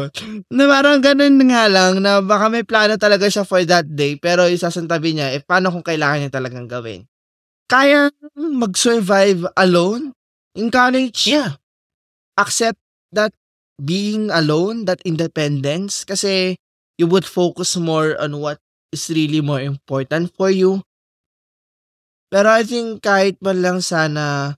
na 0.54 0.64
parang 0.70 1.02
ganun 1.02 1.42
nga 1.50 1.66
lang 1.66 2.06
na 2.06 2.22
baka 2.22 2.54
may 2.54 2.62
plano 2.62 2.94
talaga 3.02 3.26
siya 3.26 3.42
for 3.42 3.66
that 3.66 3.90
day 3.90 4.14
pero 4.14 4.46
isasantabi 4.46 5.18
niya, 5.18 5.34
eh 5.34 5.42
paano 5.42 5.74
kung 5.74 5.82
kailangan 5.82 6.22
niya 6.22 6.32
talagang 6.38 6.70
gawin? 6.70 7.10
Kaya 7.66 8.14
mag-survive 8.38 9.50
alone 9.58 10.14
in 10.54 10.70
college? 10.70 11.26
Yeah. 11.26 11.58
Accept 12.38 12.78
that 13.10 13.34
being 13.82 14.30
alone, 14.30 14.86
that 14.86 15.02
independence 15.02 16.06
kasi 16.06 16.62
you 17.02 17.10
would 17.10 17.26
focus 17.26 17.74
more 17.74 18.14
on 18.22 18.38
what 18.38 18.62
is 18.94 19.10
really 19.10 19.42
more 19.42 19.60
important 19.60 20.30
for 20.38 20.54
you. 20.54 20.86
Pero 22.30 22.54
I 22.54 22.62
think 22.62 23.02
kahit 23.02 23.42
man 23.42 23.62
lang 23.66 23.80
sana 23.82 24.54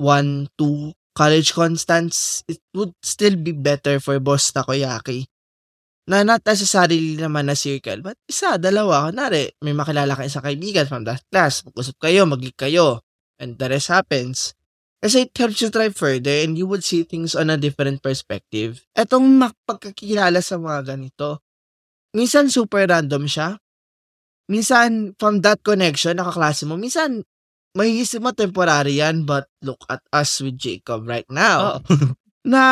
one, 0.00 0.48
two 0.56 0.92
college 1.16 1.56
constants, 1.56 2.44
it 2.44 2.60
would 2.76 2.92
still 3.00 3.36
be 3.40 3.56
better 3.56 3.96
for 4.00 4.20
boss 4.20 4.52
Takoyaki. 4.52 5.24
Na 6.06 6.22
not 6.22 6.44
necessarily 6.44 7.16
naman 7.16 7.48
na 7.48 7.56
circle, 7.56 8.04
but 8.04 8.14
isa, 8.28 8.60
dalawa, 8.60 9.10
kunwari, 9.10 9.50
may 9.64 9.74
makilala 9.74 10.14
ka 10.14 10.22
isang 10.28 10.44
kaibigan 10.44 10.86
from 10.86 11.02
that 11.02 11.24
class, 11.32 11.64
mag-usap 11.66 11.96
kayo, 11.98 12.28
mag 12.28 12.44
kayo, 12.54 13.02
and 13.40 13.58
the 13.58 13.66
rest 13.66 13.90
happens. 13.90 14.54
Kasi 15.02 15.26
it 15.26 15.34
helps 15.34 15.58
you 15.64 15.68
try 15.72 15.90
further 15.90 16.44
and 16.46 16.54
you 16.54 16.68
would 16.68 16.84
see 16.86 17.02
things 17.02 17.34
on 17.34 17.50
a 17.50 17.58
different 17.58 18.04
perspective. 18.04 18.86
Etong 18.94 19.26
makapagkakilala 19.40 20.38
sa 20.44 20.60
mga 20.62 20.94
ganito, 20.94 21.45
minsan 22.16 22.48
super 22.48 22.88
random 22.88 23.28
siya. 23.28 23.60
Minsan, 24.48 25.12
from 25.20 25.44
that 25.44 25.60
connection, 25.60 26.16
nakaklase 26.16 26.64
mo, 26.64 26.80
minsan, 26.80 27.20
mahihisip 27.76 28.24
mo 28.24 28.32
temporary 28.32 29.02
yan, 29.04 29.28
but 29.28 29.50
look 29.60 29.82
at 29.92 30.00
us 30.14 30.40
with 30.40 30.56
Jacob 30.56 31.04
right 31.04 31.28
now. 31.28 31.82
Oo. 31.84 32.16
Na, 32.52 32.62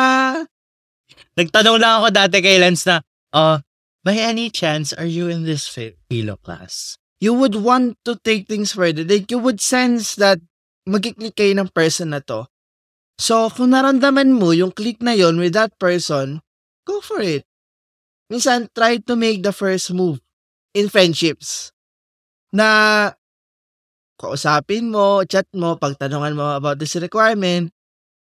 Nagtanong 1.37 1.77
lang 1.77 1.93
ako 2.01 2.07
dati 2.15 2.39
kay 2.41 2.57
Lance 2.57 2.87
na, 2.87 3.03
uh, 3.35 3.59
by 4.01 4.15
any 4.17 4.47
chance, 4.49 4.95
are 4.95 5.05
you 5.05 5.27
in 5.27 5.43
this 5.43 5.67
phi- 5.67 5.93
philo 6.09 6.39
class? 6.39 6.95
you 7.19 7.33
would 7.33 7.55
want 7.55 7.97
to 8.03 8.15
take 8.21 8.47
things 8.47 8.73
further. 8.75 9.03
Like, 9.03 9.31
you 9.31 9.39
would 9.39 9.57
sense 9.57 10.15
that 10.19 10.39
magkiklik 10.85 11.33
kayo 11.33 11.55
ng 11.55 11.71
person 11.71 12.13
na 12.13 12.21
to. 12.27 12.45
So, 13.15 13.47
kung 13.49 13.71
naramdaman 13.71 14.35
mo 14.35 14.51
yung 14.51 14.75
click 14.75 14.99
na 14.99 15.15
yon 15.15 15.39
with 15.39 15.55
that 15.55 15.73
person, 15.79 16.43
go 16.83 16.99
for 16.99 17.23
it. 17.23 17.47
Minsan, 18.31 18.67
try 18.73 18.97
to 18.97 19.13
make 19.13 19.45
the 19.45 19.53
first 19.53 19.93
move 19.93 20.17
in 20.73 20.89
friendships. 20.89 21.69
Na 22.49 23.11
kausapin 24.17 24.89
mo, 24.89 25.21
chat 25.27 25.45
mo, 25.53 25.77
pagtanungan 25.77 26.33
mo 26.33 26.45
about 26.57 26.81
this 26.81 26.97
requirement. 26.97 27.69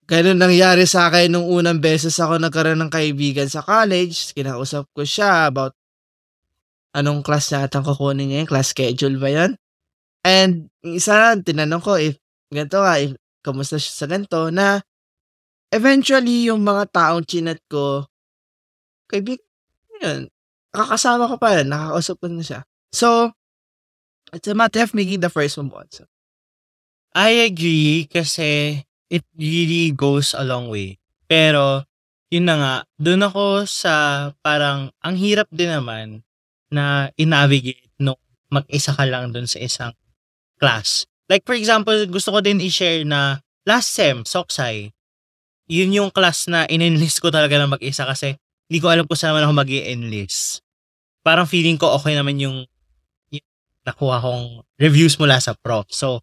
Ganun 0.07 0.39
nangyari 0.39 0.87
sa 0.87 1.11
akin 1.11 1.35
nung 1.35 1.47
unang 1.51 1.83
beses 1.83 2.15
ako 2.23 2.39
nagkaroon 2.39 2.79
ng 2.79 2.91
kaibigan 2.91 3.51
sa 3.51 3.63
college. 3.63 4.31
Kinausap 4.35 4.87
ko 4.95 5.03
siya 5.03 5.51
about 5.51 5.75
anong 6.97 7.21
class 7.21 7.53
na 7.53 7.67
atang 7.67 7.85
kukunin 7.85 8.33
ngayon, 8.33 8.49
class 8.49 8.73
schedule 8.73 9.21
ba 9.21 9.29
yan? 9.29 9.53
And 10.25 10.73
isa, 10.83 11.37
tinanong 11.39 11.83
ko 11.85 12.01
if 12.01 12.17
ganito 12.51 12.81
nga, 12.83 12.99
if 12.99 13.15
kamusta 13.45 13.77
siya 13.77 13.95
sa 13.95 14.07
ganito, 14.09 14.51
na 14.51 14.81
eventually 15.71 16.49
yung 16.49 16.65
mga 16.65 16.89
taong 16.91 17.27
chinat 17.27 17.61
ko, 17.69 18.09
kaibig, 19.11 19.43
yun, 20.03 20.21
nakakasama 20.75 21.31
ko 21.31 21.37
pa 21.41 21.61
rin, 21.61 21.69
nakakausap 21.69 22.17
ko 22.21 22.27
na 22.29 22.45
siya. 22.45 22.61
So, 22.93 23.33
it's 24.33 24.49
a 24.49 24.57
matter 24.57 24.83
of 24.85 24.93
making 24.93 25.21
the 25.21 25.33
first 25.33 25.57
move 25.59 25.75
also. 25.75 26.05
I 27.17 27.49
agree 27.49 28.05
kasi 28.13 28.83
it 29.09 29.25
really 29.39 29.97
goes 29.97 30.37
a 30.37 30.45
long 30.45 30.69
way. 30.69 31.01
Pero, 31.25 31.89
yun 32.29 32.45
na 32.45 32.57
nga, 32.59 32.75
doon 33.01 33.25
ako 33.25 33.65
sa 33.65 33.95
parang, 34.45 34.93
ang 35.01 35.17
hirap 35.17 35.49
din 35.49 35.73
naman 35.73 36.27
na 36.71 37.15
i-navigate 37.15 37.87
no 38.03 38.19
mag-isa 38.51 38.93
ka 38.95 39.07
lang 39.07 39.31
doon 39.31 39.47
sa 39.47 39.63
isang 39.63 39.93
class. 40.59 41.07
Like 41.27 41.43
for 41.47 41.55
example, 41.55 41.95
gusto 42.07 42.35
ko 42.35 42.39
din 42.43 42.63
i-share 42.63 43.03
na 43.03 43.43
last 43.67 43.91
sem, 43.95 44.23
Soksai, 44.23 44.95
yun 45.67 45.95
yung 45.95 46.11
class 46.15 46.47
na 46.47 46.67
in-enlist 46.71 47.19
ko 47.19 47.31
talaga 47.31 47.59
na 47.59 47.67
mag-isa 47.67 48.07
kasi 48.07 48.39
hindi 48.67 48.79
ko 48.83 48.91
alam 48.91 49.07
kung 49.07 49.19
saan 49.19 49.35
naman 49.35 49.47
ako 49.47 49.55
mag 49.55 49.71
enlist 49.71 50.67
Parang 51.27 51.47
feeling 51.51 51.75
ko 51.75 51.91
okay 51.99 52.15
naman 52.15 52.39
yung, 52.39 52.63
yung 53.35 53.47
nakuha 53.83 54.23
kong 54.23 54.63
reviews 54.79 55.19
mula 55.19 55.43
sa 55.43 55.59
prof. 55.59 55.91
So, 55.91 56.23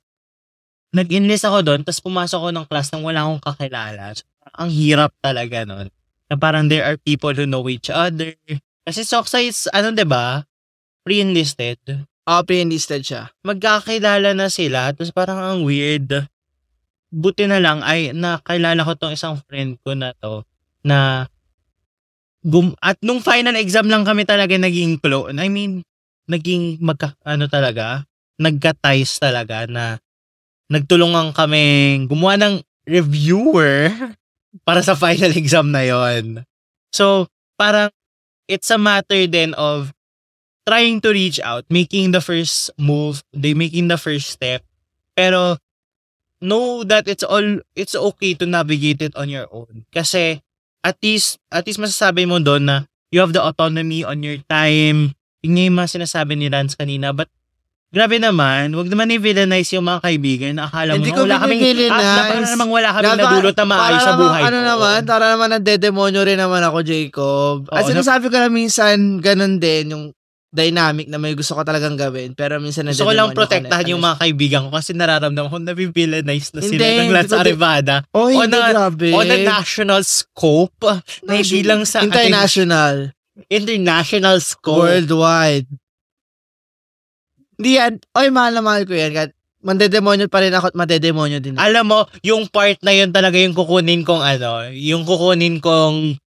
nag-enlist 0.96 1.44
ako 1.44 1.60
doon, 1.60 1.82
tapos 1.84 2.00
pumasok 2.00 2.40
ako 2.40 2.50
ng 2.56 2.66
class 2.72 2.88
nang 2.96 3.04
wala 3.04 3.28
akong 3.28 3.44
kakilala. 3.44 4.16
So, 4.16 4.24
ang 4.56 4.72
hirap 4.72 5.12
talaga 5.20 5.68
nun. 5.68 5.92
Na 6.32 6.40
parang 6.40 6.72
there 6.72 6.88
are 6.88 6.96
people 6.96 7.36
who 7.36 7.44
know 7.44 7.68
each 7.68 7.92
other. 7.92 8.32
Kasi 8.88 9.04
Soksai 9.04 9.52
is, 9.52 9.68
ano 9.76 9.92
ba 9.92 10.00
diba, 10.00 10.26
pre-enlisted. 11.04 11.84
Oo, 12.24 12.40
oh, 12.40 12.44
pre-enlisted 12.48 13.04
siya. 13.04 13.28
Magkakilala 13.44 14.32
na 14.32 14.48
sila, 14.48 14.96
tapos 14.96 15.12
parang 15.12 15.36
ang 15.42 15.60
weird. 15.68 16.30
Buti 17.12 17.44
na 17.52 17.60
lang 17.60 17.84
ay 17.84 18.16
nakilala 18.16 18.88
ko 18.88 18.96
tong 18.96 19.12
isang 19.12 19.36
friend 19.52 19.76
ko 19.84 20.00
na 20.00 20.16
to 20.16 20.48
na 20.88 21.28
gum 22.44 22.76
at 22.84 23.00
nung 23.00 23.24
final 23.24 23.56
exam 23.56 23.88
lang 23.88 24.04
kami 24.04 24.28
talaga 24.28 24.60
naging 24.60 25.00
close. 25.00 25.32
I 25.32 25.48
mean, 25.48 25.82
naging 26.28 26.84
magka 26.84 27.16
ano 27.24 27.48
talaga, 27.48 28.04
nagka-ties 28.40 29.20
talaga 29.20 29.64
na 29.68 29.98
nagtulungan 30.68 31.32
kami 31.32 31.64
gumawa 32.08 32.36
ng 32.40 32.56
reviewer 32.84 33.92
para 34.68 34.84
sa 34.84 34.96
final 34.96 35.32
exam 35.34 35.72
na 35.72 35.88
yon. 35.88 36.44
So, 36.94 37.32
parang 37.56 37.90
it's 38.46 38.70
a 38.70 38.78
matter 38.78 39.26
then 39.26 39.56
of 39.56 39.96
trying 40.68 41.00
to 41.02 41.10
reach 41.12 41.40
out, 41.40 41.64
making 41.72 42.12
the 42.12 42.22
first 42.22 42.72
move, 42.76 43.24
they 43.32 43.56
making 43.56 43.88
the 43.88 43.98
first 43.98 44.30
step. 44.36 44.64
Pero 45.16 45.58
know 46.44 46.84
that 46.84 47.08
it's 47.08 47.24
all 47.24 47.64
it's 47.74 47.96
okay 47.96 48.36
to 48.36 48.44
navigate 48.44 49.00
it 49.00 49.16
on 49.16 49.32
your 49.32 49.48
own. 49.52 49.88
Kasi 49.96 50.43
at 50.84 51.00
least 51.00 51.40
at 51.48 51.64
least 51.64 51.80
masasabi 51.80 52.28
mo 52.28 52.38
doon 52.38 52.68
na 52.68 52.76
you 53.10 53.24
have 53.24 53.32
the 53.32 53.40
autonomy 53.40 54.04
on 54.04 54.20
your 54.22 54.38
time. 54.46 55.16
Yun 55.42 55.72
yung 55.72 55.78
mga 55.78 56.00
sinasabi 56.00 56.36
ni 56.36 56.48
Lance 56.48 56.74
kanina. 56.74 57.12
But 57.12 57.30
grabe 57.94 58.18
naman, 58.18 58.74
wag 58.74 58.90
naman 58.90 59.14
i-villainize 59.14 59.70
yung 59.78 59.86
mga 59.86 60.02
kaibigan 60.02 60.54
na 60.58 60.66
akala 60.66 60.98
mo 60.98 61.06
na 61.06 61.14
wala 61.14 61.38
kaming, 61.46 61.62
ah, 61.94 62.02
na, 62.34 62.52
namang 62.58 62.72
wala 62.74 62.90
kaming 62.90 63.06
Dapat- 63.06 63.22
nadulot 63.22 63.56
na 63.56 63.66
maayos 63.70 64.02
sa 64.02 64.14
buhay 64.18 64.42
Ano 64.42 64.58
ko. 64.58 64.66
naman, 64.66 65.00
para 65.06 65.26
naman 65.30 65.50
nagdedemonyo 65.54 66.22
rin 66.26 66.42
naman 66.42 66.66
ako, 66.66 66.82
Jacob. 66.82 67.70
At 67.70 67.86
Oo, 67.86 67.90
sinasabi 67.94 68.34
ko 68.34 68.36
na 68.42 68.50
minsan, 68.50 69.22
ganun 69.22 69.62
din, 69.62 69.94
yung 69.94 70.06
dynamic 70.54 71.10
na 71.10 71.18
may 71.18 71.34
gusto 71.34 71.58
ko 71.58 71.66
talagang 71.66 71.98
gawin. 71.98 72.38
Pero 72.38 72.62
minsan 72.62 72.86
Gusto 72.86 73.10
ko 73.10 73.12
lang 73.12 73.34
protektahan 73.34 73.90
yung 73.90 74.00
mga 74.00 74.22
kaibigan 74.22 74.62
ko 74.70 74.78
kasi 74.78 74.94
nararamdaman 74.94 75.50
ko 75.50 75.58
na 75.58 75.74
villainize 75.74 76.54
na 76.54 76.62
sila 76.62 76.78
Hindi, 76.78 77.02
ng 77.02 77.10
Lance 77.10 77.34
Arevada 77.34 77.96
Oh, 78.14 78.30
on 78.30 78.46
hindi, 78.46 78.62
a- 78.62 78.70
grabe. 78.70 79.10
on 79.12 79.28
a 79.28 79.38
national 79.42 80.06
scope 80.06 80.78
na 81.26 81.42
hindi 81.42 81.66
lang 81.66 81.84
sa 81.84 82.06
ating 82.06 82.14
International. 82.14 82.96
international 83.50 84.38
scope. 84.40 84.86
Worldwide. 84.86 85.66
Hindi 87.58 87.72
yan. 87.76 87.94
Oy, 88.14 88.30
mahal 88.30 88.54
na 88.54 88.62
mahal 88.62 88.86
ko 88.86 88.94
yan. 88.94 89.10
Kahit 89.10 89.34
mandedemonyo 89.64 90.28
pa 90.28 90.44
rin 90.44 90.52
ako 90.52 90.70
at 90.70 90.78
madedemonyo 90.78 91.40
din. 91.40 91.56
ako. 91.56 91.64
Alam 91.64 91.86
mo, 91.88 92.00
yung 92.22 92.46
part 92.46 92.78
na 92.84 92.92
yun 92.92 93.10
talaga 93.10 93.40
yung 93.40 93.56
kukunin 93.56 94.04
kong 94.04 94.22
ano, 94.22 94.70
yung 94.70 95.02
kukunin 95.08 95.58
kong 95.58 96.20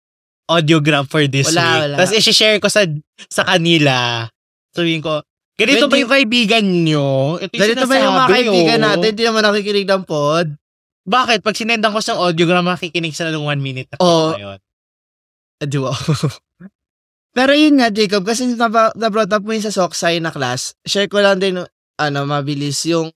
audiogram 0.47 1.03
for 1.05 1.23
this 1.27 1.51
Wala, 1.51 1.61
week. 1.61 1.81
wala. 1.83 1.95
Tapos 1.99 2.13
i-share 2.15 2.57
ko 2.57 2.67
sa 2.71 2.87
sa 3.27 3.43
kanila. 3.43 4.25
Sabihin 4.71 5.03
ko, 5.03 5.21
ganito 5.59 5.85
ba 5.85 5.95
Hindi- 5.95 6.01
yung 6.07 6.13
kaibigan 6.15 6.65
nyo? 6.87 7.07
Ito 7.37 7.51
yung 7.51 7.61
Ganito 7.61 7.85
ba 7.85 7.95
yung 7.99 8.15
mga 8.15 8.29
kaibigan 8.31 8.79
oh. 8.79 8.85
natin? 8.87 9.09
Hindi 9.11 9.23
naman 9.27 9.43
nakikinig 9.43 9.87
ng 9.87 10.03
pod. 10.07 10.47
Bakit? 11.07 11.39
Pag 11.39 11.55
sinendan 11.55 11.95
ko 11.95 12.03
sa 12.03 12.19
audiogram, 12.19 12.67
makikinig 12.67 13.15
sila 13.15 13.31
ng 13.31 13.43
one 13.43 13.61
minute 13.63 13.87
na 13.91 13.97
Oo. 14.03 14.35
ngayon. 14.35 14.59
Wow. 15.79 15.95
Pero 17.37 17.51
yun 17.53 17.79
nga, 17.79 17.87
Jacob, 17.93 18.25
kasi 18.27 18.49
nab- 18.53 18.97
na-brought 18.97 19.31
up 19.31 19.43
mo 19.45 19.53
yun 19.53 19.63
sa 19.63 19.71
Soksay 19.71 20.19
na 20.19 20.33
class. 20.33 20.73
Share 20.83 21.07
ko 21.07 21.21
lang 21.21 21.39
din, 21.39 21.63
ano, 21.97 22.19
mabilis 22.27 22.83
yung, 22.85 23.13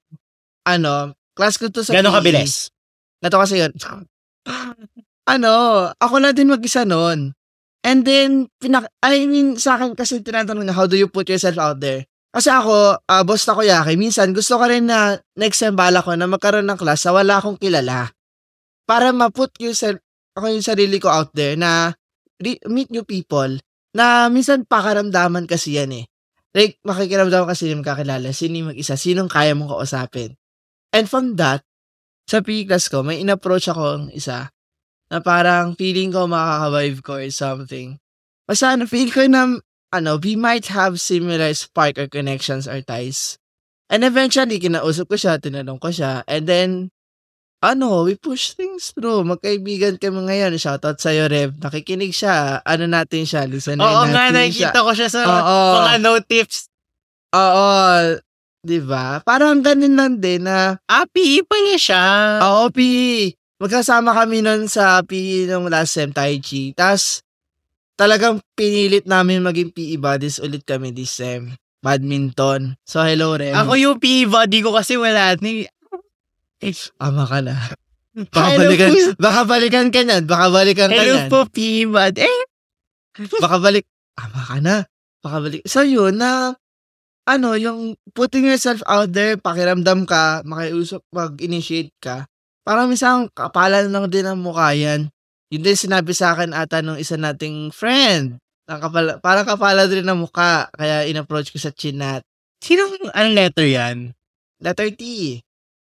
ano, 0.64 1.14
class 1.36 1.58
ko 1.58 1.68
to 1.68 1.82
sa 1.84 1.92
Gano'ng 1.94 2.16
PE. 2.16 2.20
kabilis? 2.22 2.70
Nato 3.22 3.38
kasi 3.38 3.62
yun. 3.62 3.74
Ano, 5.32 5.88
ako 5.96 6.16
lang 6.20 6.36
din 6.36 6.52
mag-isa 6.52 6.84
nun. 6.84 7.32
And 7.82 8.06
then, 8.06 8.52
pinak 8.62 8.92
I 9.02 9.26
mean, 9.26 9.58
sa 9.58 9.80
akin 9.80 9.96
kasi 9.96 10.22
tinatanong 10.22 10.68
na, 10.68 10.76
how 10.76 10.86
do 10.86 11.00
you 11.00 11.08
put 11.10 11.32
yourself 11.32 11.58
out 11.58 11.80
there? 11.82 12.06
Kasi 12.32 12.48
ako, 12.48 13.00
uh, 13.00 13.24
boss 13.26 13.44
na 13.48 13.60
Yaki, 13.60 14.00
minsan 14.00 14.32
gusto 14.32 14.56
ko 14.56 14.64
rin 14.70 14.88
na 14.88 15.20
next 15.36 15.60
sem 15.60 15.76
bala 15.76 16.00
ko 16.00 16.16
na 16.16 16.30
magkaroon 16.30 16.68
ng 16.68 16.80
class 16.80 17.04
na 17.08 17.12
wala 17.12 17.34
akong 17.42 17.60
kilala. 17.60 18.14
Para 18.88 19.12
ma-put 19.12 19.52
yourself, 19.60 20.00
ako 20.38 20.48
yung 20.48 20.64
sarili 20.64 20.96
ko 21.02 21.12
out 21.12 21.36
there 21.36 21.60
na 21.60 21.92
re- 22.40 22.62
meet 22.72 22.88
new 22.88 23.04
people 23.04 23.60
na 23.92 24.32
minsan 24.32 24.64
pakaramdaman 24.64 25.44
kasi 25.44 25.76
yan 25.76 25.92
eh. 25.92 26.06
Like, 26.56 26.80
makikiramdaman 26.88 27.48
kasi 27.52 27.72
yung 27.72 27.84
kakilala, 27.84 28.32
sino 28.32 28.60
yung 28.60 28.70
mag-isa, 28.76 28.96
sinong 28.96 29.32
kaya 29.32 29.56
mong 29.56 29.80
kausapin. 29.80 30.36
And 30.96 31.08
from 31.08 31.36
that, 31.40 31.64
sa 32.28 32.40
PE 32.40 32.68
class 32.70 32.88
ko, 32.88 33.04
may 33.04 33.20
in-approach 33.20 33.68
ako 33.68 34.08
ng 34.08 34.16
isa 34.16 34.52
na 35.12 35.20
parang 35.20 35.76
feeling 35.76 36.10
ko 36.10 36.24
makaka-vibe 36.26 37.00
ko 37.04 37.14
or 37.20 37.28
something. 37.30 38.00
Basta 38.48 38.74
ano, 38.74 38.88
feel 38.88 39.12
ko 39.12 39.28
na, 39.28 39.60
ano, 39.92 40.12
we 40.18 40.40
might 40.40 40.72
have 40.72 41.04
similar 41.04 41.52
spark 41.52 42.00
or 42.00 42.08
connections 42.08 42.64
or 42.64 42.80
ties. 42.80 43.36
And 43.92 44.08
eventually, 44.08 44.56
kinausap 44.56 45.12
ko 45.12 45.20
siya, 45.20 45.36
tinanong 45.36 45.84
ko 45.84 45.92
siya, 45.92 46.24
and 46.24 46.48
then, 46.48 46.70
ano, 47.60 48.08
we 48.08 48.16
push 48.16 48.56
things 48.56 48.96
through. 48.96 49.28
Magkaibigan 49.28 50.00
kami 50.00 50.32
ngayon. 50.32 50.56
Shoutout 50.56 50.98
sa'yo, 50.98 51.28
Rev. 51.28 51.60
Nakikinig 51.60 52.16
siya. 52.16 52.64
Ano 52.64 52.88
natin 52.88 53.28
siya? 53.28 53.46
Listener 53.46 53.84
Oo 53.84 54.08
natin 54.08 54.16
nga, 54.16 54.24
siya. 54.24 54.34
nakikita 54.34 54.80
ko 54.82 54.92
siya 54.96 55.10
sa 55.12 55.22
Oo. 55.28 55.60
mga 55.78 55.94
no 56.02 56.18
tips. 56.24 56.72
Oo. 57.36 57.70
Di 58.62 58.80
ba? 58.82 59.20
Parang 59.22 59.60
ganun 59.62 59.94
lang 59.94 60.14
din 60.18 60.48
na, 60.48 60.80
Ah, 60.88 61.06
PE 61.06 61.44
pala 61.46 61.76
siya. 61.78 62.04
oo, 62.42 62.72
PE. 62.72 63.36
Magkasama 63.62 64.18
kami 64.18 64.42
nun 64.42 64.66
sa 64.66 65.06
PE 65.06 65.46
nung 65.46 65.70
last 65.70 65.94
sem, 65.94 66.10
Tai 66.10 66.34
Chi. 66.42 66.74
Tapos, 66.74 67.22
talagang 67.94 68.42
pinilit 68.58 69.06
namin 69.06 69.46
maging 69.46 69.70
PE 69.70 70.02
buddies 70.02 70.42
ulit 70.42 70.66
kami 70.66 70.90
this 70.90 71.14
sem. 71.14 71.54
Badminton. 71.86 72.74
So, 72.90 73.06
hello, 73.06 73.38
Rev. 73.38 73.54
Ako 73.54 73.78
yung 73.78 73.98
PE 74.02 74.26
body 74.30 74.66
ko 74.66 74.74
kasi 74.74 74.98
wala 74.98 75.38
ni 75.38 75.70
Ama 77.02 77.26
ka 77.26 77.42
na. 77.42 77.58
Baka 78.34 78.54
Hello 78.54 78.60
balikan, 78.68 78.92
po. 78.92 79.02
baka 79.24 79.42
balikan 79.48 79.88
ka 79.88 80.02
niyan. 80.04 80.24
Baka 80.28 80.46
balikan 80.52 80.90
ka 80.92 81.00
Hello 81.02 81.16
niyan. 81.16 81.30
po, 81.32 81.40
PE 81.48 81.82
body. 81.90 82.22
Eh, 82.22 82.42
baka 83.40 83.58
balik, 83.58 83.86
ama 84.20 84.42
ka 84.46 84.58
na. 84.60 84.76
Baka 85.24 85.38
balik. 85.42 85.62
So 85.64 85.82
yun 85.82 86.20
na, 86.20 86.54
ano, 87.24 87.56
yung 87.56 87.96
putting 88.12 88.44
yourself 88.46 88.84
out 88.84 89.16
there, 89.16 89.40
pakiramdam 89.40 90.04
ka, 90.04 90.44
makiusap, 90.44 91.02
mag-initiate 91.16 91.96
ka. 92.04 92.28
Parang 92.62 92.88
minsan, 92.88 93.28
kapalan 93.34 93.90
lang 93.90 94.06
din 94.08 94.26
ang 94.26 94.38
mukha 94.38 94.72
yan. 94.74 95.10
Yun 95.52 95.62
din 95.66 95.76
sinabi 95.76 96.14
sa 96.14 96.32
akin 96.32 96.54
ata 96.54 96.80
nung 96.80 96.96
isa 96.96 97.18
nating 97.18 97.74
friend. 97.74 98.38
Ang 98.70 98.80
kapala, 98.80 99.18
parang 99.20 99.44
kapala 99.44 99.90
din 99.90 100.06
ang 100.06 100.22
mukha. 100.22 100.70
Kaya 100.72 101.04
in-approach 101.10 101.52
ko 101.52 101.60
sa 101.60 101.74
chinat. 101.74 102.22
Sinong, 102.62 103.12
anong 103.12 103.36
letter 103.36 103.68
yan? 103.68 104.14
Letter 104.62 104.94
T. 104.94 105.02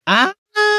Ah, 0.07 0.33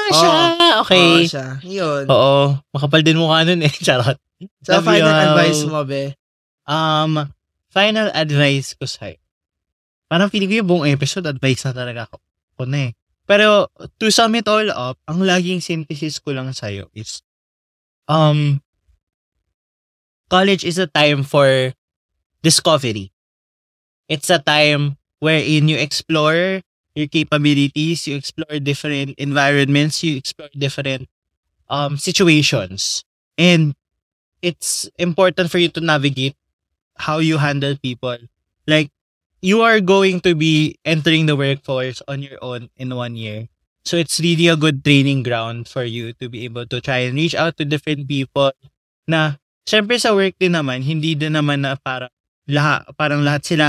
siya! 0.10 0.32
Oo, 0.58 0.82
Okay. 0.88 1.28
siya. 1.30 1.60
Yun. 1.62 2.08
Oo. 2.10 2.58
Makapal 2.74 3.04
din 3.04 3.20
mukha 3.20 3.44
nun 3.46 3.62
eh. 3.62 3.70
Charot. 3.86 4.18
So, 4.64 4.80
Love 4.80 4.88
final 4.88 5.12
you. 5.12 5.22
advice 5.28 5.62
mo, 5.68 5.84
be? 5.84 6.16
Um, 6.64 7.28
final 7.70 8.08
advice 8.16 8.74
ko 8.74 8.88
sa'yo. 8.88 9.20
Parang 10.10 10.32
feeling 10.32 10.50
ko 10.50 10.56
yung 10.64 10.70
buong 10.72 10.88
episode, 10.90 11.28
advice 11.30 11.62
na 11.68 11.76
talaga 11.76 12.10
ako, 12.10 12.18
ko 12.58 12.64
na 12.66 12.90
eh. 12.90 12.92
Pero, 13.30 13.70
to 14.02 14.10
sum 14.10 14.34
it 14.42 14.50
all 14.50 14.66
up, 14.74 14.98
ang 15.06 15.22
laging 15.22 15.62
synthesis 15.62 16.18
ko 16.18 16.34
lang 16.34 16.50
sa'yo 16.50 16.90
is, 16.98 17.22
um, 18.10 18.60
college 20.30 20.64
is 20.66 20.78
a 20.78 20.88
time 20.88 21.24
for 21.24 21.74
discovery. 22.44 23.12
It's 24.10 24.30
a 24.30 24.40
time 24.40 24.98
wherein 25.20 25.68
you 25.68 25.78
explore 25.78 26.62
your 26.96 27.08
capabilities, 27.08 28.08
you 28.08 28.16
explore 28.18 28.60
different 28.60 29.16
environments, 29.20 30.04
you 30.04 30.18
explore 30.18 30.50
different 30.58 31.08
um, 31.70 31.98
situations. 31.98 33.06
And 33.38 33.76
it's 34.42 34.90
important 34.98 35.52
for 35.52 35.60
you 35.60 35.70
to 35.70 35.82
navigate 35.82 36.36
how 36.98 37.20
you 37.20 37.38
handle 37.38 37.78
people. 37.78 38.18
Like, 38.68 38.92
you 39.40 39.62
are 39.64 39.80
going 39.80 40.20
to 40.22 40.36
be 40.36 40.76
entering 40.84 41.26
the 41.26 41.36
workforce 41.36 42.02
on 42.08 42.22
your 42.22 42.38
own 42.44 42.70
in 42.76 42.92
one 42.96 43.16
year. 43.16 43.48
So 43.88 43.96
it's 43.96 44.20
really 44.20 44.48
a 44.52 44.60
good 44.60 44.84
training 44.84 45.24
ground 45.24 45.68
for 45.68 45.84
you 45.84 46.14
to 46.20 46.28
be 46.28 46.44
able 46.46 46.68
to 46.68 46.82
try 46.82 47.08
and 47.08 47.16
reach 47.16 47.34
out 47.34 47.56
to 47.58 47.66
different 47.66 48.08
people 48.08 48.52
na 49.08 49.40
syempre 49.64 49.98
sa 49.98 50.14
work 50.14 50.36
din 50.38 50.54
naman, 50.54 50.84
hindi 50.84 51.16
din 51.16 51.34
naman 51.34 51.64
na 51.64 51.80
para 51.80 52.12
lahat, 52.46 52.86
parang 53.00 53.24
lahat 53.24 53.48
sila 53.48 53.68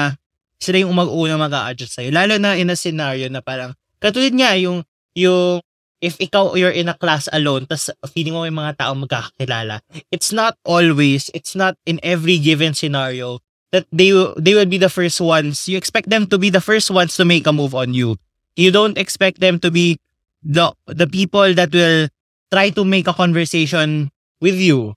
sila 0.61 0.85
yung 0.85 0.93
mag-una 0.93 1.41
mag-a-adjust 1.41 1.97
sa'yo. 1.97 2.13
Lalo 2.13 2.37
na 2.37 2.53
in 2.53 2.69
a 2.69 2.77
scenario 2.77 3.33
na 3.33 3.41
parang, 3.41 3.73
katulad 3.97 4.37
nga 4.37 4.53
yung, 4.61 4.85
yung, 5.17 5.65
if 6.05 6.21
ikaw, 6.21 6.53
you're 6.53 6.75
in 6.75 6.93
a 6.93 6.97
class 7.01 7.33
alone, 7.33 7.65
tas 7.65 7.89
feeling 8.13 8.37
mo 8.37 8.45
may 8.45 8.53
mga 8.53 8.77
tao 8.77 8.93
magkakakilala, 8.93 9.81
it's 10.13 10.37
not 10.37 10.61
always, 10.69 11.33
it's 11.33 11.57
not 11.57 11.81
in 11.89 11.97
every 12.05 12.37
given 12.37 12.77
scenario 12.77 13.41
that 13.73 13.87
they, 13.93 14.11
they 14.37 14.55
will 14.55 14.67
be 14.67 14.79
the 14.79 14.89
first 14.91 15.21
ones. 15.21 15.69
You 15.69 15.77
expect 15.77 16.11
them 16.11 16.27
to 16.29 16.39
be 16.39 16.51
the 16.51 16.61
first 16.61 16.91
ones 16.91 17.17
to 17.17 17.25
make 17.25 17.47
a 17.47 17.53
move 17.53 17.75
on 17.75 17.95
you. 17.95 18.17
You 18.57 18.71
don't 18.71 18.99
expect 18.99 19.41
them 19.41 19.59
to 19.61 19.71
be 19.71 19.99
the, 20.43 20.73
the 20.87 21.07
people 21.07 21.55
that 21.55 21.73
will 21.73 22.09
try 22.51 22.71
to 22.71 22.85
make 22.85 23.07
a 23.07 23.15
conversation 23.15 24.11
with 24.41 24.57
you. 24.57 24.95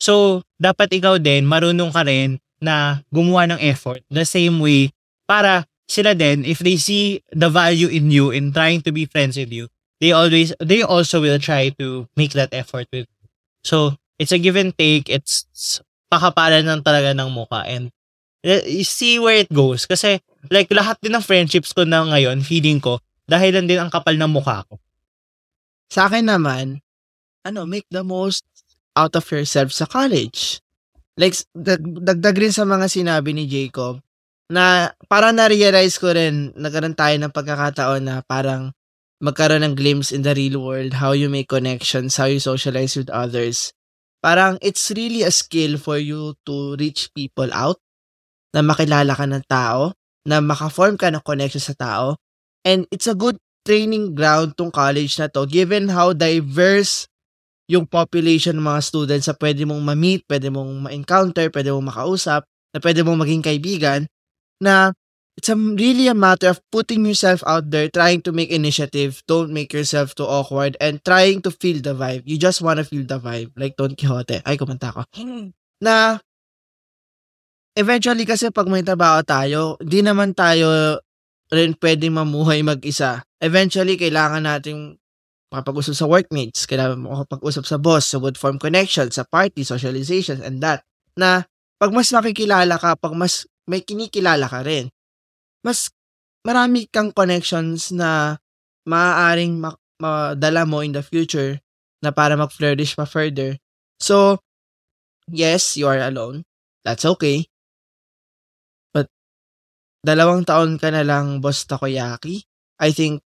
So, 0.00 0.42
dapat 0.60 0.92
ikaw 0.92 1.20
din, 1.20 1.44
marunong 1.46 1.92
ka 1.92 2.02
rin 2.02 2.40
na 2.60 3.04
gumawa 3.12 3.54
ng 3.54 3.60
effort 3.60 4.00
the 4.08 4.24
same 4.24 4.56
way 4.58 4.88
para 5.28 5.68
sila 5.84 6.16
din, 6.16 6.44
if 6.48 6.64
they 6.64 6.80
see 6.80 7.20
the 7.32 7.52
value 7.52 7.88
in 7.92 8.08
you 8.08 8.32
in 8.32 8.52
trying 8.52 8.80
to 8.80 8.90
be 8.90 9.04
friends 9.04 9.36
with 9.36 9.52
you, 9.52 9.68
they 10.00 10.12
always, 10.12 10.52
they 10.58 10.80
also 10.82 11.20
will 11.20 11.38
try 11.38 11.68
to 11.76 12.08
make 12.16 12.32
that 12.32 12.52
effort 12.52 12.88
with 12.92 13.06
you. 13.08 13.28
So, 13.64 13.96
it's 14.18 14.32
a 14.32 14.38
give 14.38 14.56
and 14.56 14.76
take. 14.76 15.08
It's 15.08 15.46
pakapalan 16.12 16.68
ng 16.68 16.82
talaga 16.84 17.12
ng 17.16 17.30
muka 17.32 17.66
and 17.66 17.90
you 18.44 18.84
see 18.84 19.16
where 19.16 19.40
it 19.40 19.50
goes. 19.50 19.88
Kasi, 19.88 20.20
like, 20.52 20.68
lahat 20.68 21.00
din 21.00 21.16
ng 21.16 21.24
friendships 21.24 21.72
ko 21.72 21.88
na 21.88 22.04
ngayon, 22.04 22.44
feeling 22.44 22.78
ko, 22.78 23.00
dahil 23.24 23.56
lang 23.56 23.66
din 23.66 23.80
ang 23.80 23.88
kapal 23.88 24.14
ng 24.20 24.28
mukha 24.28 24.68
ko. 24.68 24.76
Sa 25.88 26.06
akin 26.06 26.28
naman, 26.28 26.84
ano, 27.48 27.64
make 27.64 27.88
the 27.88 28.04
most 28.04 28.44
out 28.92 29.16
of 29.16 29.24
yourself 29.32 29.72
sa 29.72 29.88
college. 29.88 30.60
Like, 31.16 31.34
dag- 31.56 32.04
dagdag 32.04 32.36
rin 32.36 32.52
sa 32.52 32.68
mga 32.68 32.86
sinabi 32.86 33.32
ni 33.32 33.48
Jacob, 33.48 34.04
na 34.52 34.92
parang 35.08 35.32
na-realize 35.32 35.96
ko 35.96 36.12
rin, 36.12 36.52
nagkaroon 36.52 36.96
tayo 36.98 37.16
ng 37.16 37.32
pagkakataon 37.32 38.02
na 38.04 38.20
parang 38.20 38.76
magkaroon 39.24 39.64
ng 39.64 39.74
glimpse 39.78 40.12
in 40.12 40.20
the 40.20 40.36
real 40.36 40.60
world, 40.60 41.00
how 41.00 41.16
you 41.16 41.32
make 41.32 41.48
connections, 41.48 42.20
how 42.20 42.28
you 42.28 42.42
socialize 42.42 42.92
with 42.92 43.08
others. 43.08 43.72
Parang 44.20 44.60
it's 44.60 44.92
really 44.92 45.24
a 45.24 45.32
skill 45.32 45.80
for 45.80 45.96
you 45.96 46.36
to 46.44 46.76
reach 46.76 47.08
people 47.16 47.48
out, 47.56 47.80
na 48.54 48.62
makilala 48.62 49.18
ka 49.18 49.26
ng 49.26 49.44
tao, 49.50 49.90
na 50.22 50.38
makaform 50.38 50.94
ka 50.94 51.10
ng 51.10 51.20
connection 51.26 51.60
sa 51.60 51.74
tao. 51.74 52.14
And 52.62 52.86
it's 52.94 53.10
a 53.10 53.18
good 53.18 53.36
training 53.66 54.14
ground 54.14 54.54
tong 54.54 54.70
college 54.70 55.18
na 55.18 55.26
to, 55.34 55.44
given 55.44 55.90
how 55.90 56.14
diverse 56.14 57.10
yung 57.66 57.88
population 57.88 58.60
ng 58.60 58.64
mga 58.64 58.80
students 58.84 59.26
na 59.26 59.34
pwede 59.36 59.64
mong 59.64 59.82
ma-meet, 59.82 60.22
pwede 60.28 60.52
mong 60.52 60.88
ma-encounter, 60.88 61.48
pwede 61.48 61.72
mong 61.72 61.90
makausap, 61.90 62.44
na 62.70 62.78
pwede 62.78 63.00
mong 63.02 63.24
maging 63.24 63.42
kaibigan, 63.44 64.04
na 64.60 64.92
it's 65.36 65.48
a, 65.48 65.56
really 65.56 66.06
a 66.06 66.14
matter 66.14 66.52
of 66.52 66.60
putting 66.68 67.08
yourself 67.08 67.40
out 67.48 67.72
there, 67.72 67.88
trying 67.88 68.20
to 68.20 68.36
make 68.36 68.52
initiative, 68.52 69.24
don't 69.24 69.48
make 69.48 69.72
yourself 69.72 70.12
too 70.12 70.28
awkward, 70.28 70.76
and 70.76 71.00
trying 71.08 71.40
to 71.40 71.50
feel 71.50 71.80
the 71.80 71.96
vibe. 71.96 72.22
You 72.28 72.36
just 72.36 72.60
wanna 72.60 72.84
feel 72.84 73.08
the 73.08 73.18
vibe, 73.18 73.56
like 73.56 73.80
Don 73.80 73.96
Quixote. 73.96 74.44
Ay, 74.44 74.60
kumanta 74.60 74.92
ko. 74.92 75.02
Na, 75.80 76.20
eventually 77.74 78.24
kasi 78.24 78.50
pag 78.50 78.70
may 78.70 78.82
trabaho 78.86 79.20
tayo, 79.26 79.78
di 79.82 80.00
naman 80.00 80.32
tayo 80.32 80.98
rin 81.50 81.74
pwedeng 81.78 82.18
mamuhay 82.18 82.62
mag-isa. 82.64 83.22
Eventually, 83.38 83.98
kailangan 84.00 84.46
nating 84.46 84.96
makapag-usap 85.52 85.94
sa 85.94 86.06
workmates, 86.10 86.66
kailangan 86.66 87.04
makapag-usap 87.04 87.64
sa 87.68 87.78
boss, 87.78 88.10
sa 88.10 88.18
would 88.18 88.34
form 88.34 88.58
connections, 88.58 89.14
sa 89.18 89.26
party, 89.28 89.62
socializations, 89.62 90.42
and 90.42 90.58
that. 90.64 90.82
Na, 91.14 91.46
pag 91.78 91.94
mas 91.94 92.10
makikilala 92.10 92.74
ka, 92.80 92.98
pag 92.98 93.14
mas 93.14 93.46
may 93.68 93.84
kinikilala 93.84 94.50
ka 94.50 94.64
rin, 94.66 94.90
mas 95.62 95.90
marami 96.44 96.90
kang 96.90 97.14
connections 97.14 97.94
na 97.94 98.38
maaaring 98.84 99.60
ma- 99.60 99.78
madala 100.00 100.68
mo 100.68 100.84
in 100.84 100.92
the 100.92 101.00
future 101.00 101.60
na 102.04 102.12
para 102.12 102.36
mag-flourish 102.36 102.98
pa 102.98 103.08
further. 103.08 103.56
So, 104.02 104.42
yes, 105.30 105.78
you 105.78 105.88
are 105.88 106.00
alone. 106.02 106.44
That's 106.84 107.08
okay. 107.16 107.48
Dalawang 110.04 110.44
taon 110.44 110.76
ka 110.76 110.92
na 110.92 111.00
lang 111.00 111.40
boss 111.40 111.64
takoyaki. 111.64 112.44
I 112.76 112.92
think, 112.92 113.24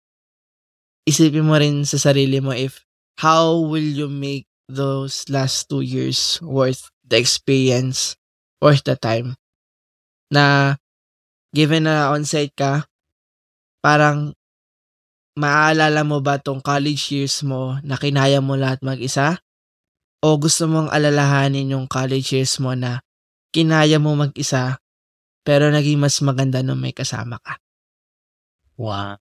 isipin 1.03 1.43
mo 1.43 1.59
rin 1.59 1.83
sa 1.83 1.99
sarili 1.99 2.39
mo 2.39 2.55
if 2.55 2.87
how 3.19 3.59
will 3.59 3.83
you 3.83 4.07
make 4.07 4.47
those 4.71 5.27
last 5.27 5.67
two 5.67 5.83
years 5.83 6.39
worth 6.39 6.95
the 7.03 7.19
experience, 7.19 8.15
worth 8.63 8.87
the 8.87 8.95
time. 8.95 9.35
Na, 10.31 10.79
given 11.51 11.91
na 11.91 12.15
on-site 12.15 12.55
ka, 12.55 12.87
parang 13.83 14.39
maaalala 15.35 16.07
mo 16.07 16.23
ba 16.23 16.39
tong 16.39 16.63
college 16.63 17.11
years 17.11 17.43
mo 17.43 17.75
na 17.83 17.99
kinaya 17.99 18.39
mo 18.39 18.55
lahat 18.55 18.79
mag-isa? 18.87 19.43
O 20.23 20.39
gusto 20.39 20.71
mong 20.71 20.95
alalahanin 20.95 21.75
yung 21.75 21.91
college 21.91 22.39
years 22.39 22.63
mo 22.63 22.79
na 22.79 23.03
kinaya 23.51 23.99
mo 23.99 24.15
mag-isa 24.15 24.79
pero 25.49 25.73
naging 25.73 25.97
mas 25.97 26.21
maganda 26.21 26.61
nung 26.61 26.77
may 26.77 26.93
kasama 26.93 27.41
ka? 27.41 27.57
Wow. 28.77 29.17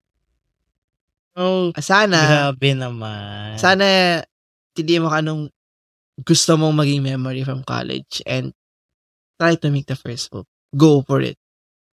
Oh, 1.37 1.69
Ah, 1.71 1.85
Sana, 1.85 2.19
grabe 2.51 2.75
naman. 2.75 3.55
sana 3.55 4.19
hindi 4.75 4.95
mo 4.99 5.07
ka 5.07 5.23
nung 5.23 5.47
gusto 6.25 6.57
mong 6.59 6.75
maging 6.75 7.05
memory 7.05 7.45
from 7.47 7.61
college 7.63 8.19
and 8.27 8.51
try 9.39 9.53
to 9.55 9.69
make 9.71 9.85
the 9.87 9.95
first 9.95 10.27
move. 10.33 10.49
Go 10.75 11.05
for 11.05 11.21
it. 11.23 11.37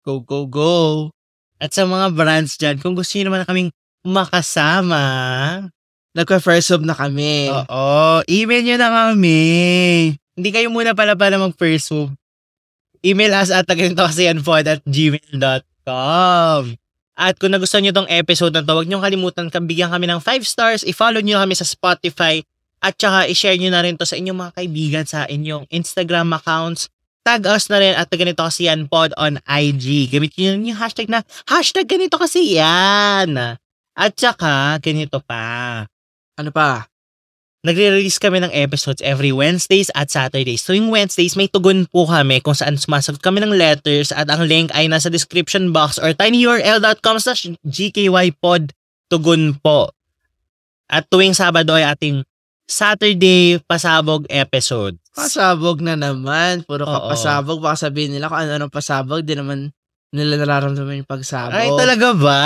Go, 0.06 0.20
go, 0.22 0.46
go. 0.46 1.10
At 1.58 1.72
sa 1.72 1.88
mga 1.88 2.12
brands 2.14 2.56
dyan, 2.60 2.78
kung 2.84 2.94
gusto 2.96 3.16
nyo 3.18 3.32
naman 3.34 3.48
kaming 3.50 3.72
makasama, 4.06 5.04
Nagka-first 6.10 6.74
move 6.76 6.90
na 6.90 6.96
kami. 6.98 7.48
oo, 7.48 8.20
email 8.28 8.62
nyo 8.66 8.76
na 8.82 8.90
kami. 8.92 9.40
Hindi 10.36 10.50
kayo 10.52 10.68
muna 10.68 10.92
pala 10.98 11.16
pala 11.16 11.40
mag-first 11.40 11.94
move. 11.96 12.19
Email 13.00 13.32
us 13.36 13.50
at 13.50 13.64
tagantokasianpod 13.64 14.64
at 14.68 14.80
gmail.com. 14.84 16.62
At 17.20 17.36
kung 17.36 17.52
nagustuhan 17.52 17.84
nyo 17.84 17.94
tong 17.96 18.12
episode 18.12 18.56
na 18.56 18.64
to, 18.64 18.72
huwag 18.72 18.88
nyo 18.88 19.04
kalimutan 19.04 19.52
bigyan 19.52 19.92
kami 19.92 20.08
ng 20.08 20.24
5 20.24 20.44
stars, 20.48 20.82
i-follow 20.88 21.20
nyo 21.20 21.44
kami 21.44 21.52
sa 21.52 21.68
Spotify, 21.68 22.40
at 22.80 22.96
saka 22.96 23.28
i-share 23.28 23.60
nyo 23.60 23.72
na 23.76 23.84
rin 23.84 24.00
to 24.00 24.08
sa 24.08 24.16
inyong 24.16 24.40
mga 24.40 24.52
kaibigan 24.56 25.04
sa 25.04 25.28
inyong 25.28 25.68
Instagram 25.68 26.32
accounts. 26.32 26.88
Tag 27.28 27.44
us 27.52 27.68
na 27.68 27.84
rin 27.84 27.92
at 28.00 28.08
ganito 28.08 28.40
kasi 28.40 28.72
yan 28.72 28.88
pod 28.88 29.12
on 29.20 29.36
IG. 29.44 30.08
Gamitin 30.08 30.64
nyo 30.64 30.72
yung 30.72 30.80
hashtag 30.80 31.12
na 31.12 31.20
hashtag 31.52 31.92
ganito 31.92 32.16
kasi 32.16 32.56
yan. 32.56 33.60
At 34.00 34.12
saka 34.16 34.80
ganito 34.80 35.20
pa. 35.20 35.84
Ano 36.40 36.56
pa? 36.56 36.88
Nagre-release 37.60 38.24
kami 38.24 38.40
ng 38.40 38.56
episodes 38.56 39.04
every 39.04 39.36
Wednesdays 39.36 39.92
at 39.92 40.08
Saturdays. 40.08 40.64
Tuwing 40.64 40.88
Wednesdays, 40.88 41.36
may 41.36 41.52
tugon 41.52 41.92
po 41.92 42.08
kami 42.08 42.40
kung 42.40 42.56
saan 42.56 42.80
sumasagot 42.80 43.20
kami 43.20 43.44
ng 43.44 43.52
letters 43.52 44.16
at 44.16 44.32
ang 44.32 44.48
link 44.48 44.72
ay 44.72 44.88
nasa 44.88 45.12
description 45.12 45.76
box 45.76 46.00
or 46.00 46.16
tinyurl.com 46.16 47.20
slash 47.20 47.52
gkypod 47.68 48.72
tugon 49.12 49.60
po. 49.60 49.92
At 50.88 51.12
tuwing 51.12 51.36
Sabado 51.36 51.76
ay 51.76 51.84
ating 51.84 52.24
Saturday 52.64 53.60
pasabog 53.68 54.24
episode. 54.32 54.96
Pasabog 55.12 55.84
na 55.84 56.00
naman. 56.00 56.64
Puro 56.64 56.88
ka 56.88 56.98
Oo. 57.02 57.10
pasabog. 57.12 57.60
Baka 57.60 57.92
sabihin 57.92 58.16
nila 58.16 58.32
kung 58.32 58.40
ano-anong 58.40 58.72
pasabog. 58.72 59.26
Di 59.26 59.36
naman 59.36 59.76
nila 60.16 60.40
nararamdaman 60.40 61.04
yung 61.04 61.10
pagsabog. 61.10 61.60
Ay, 61.60 61.68
talaga 61.76 62.08
ba? 62.16 62.44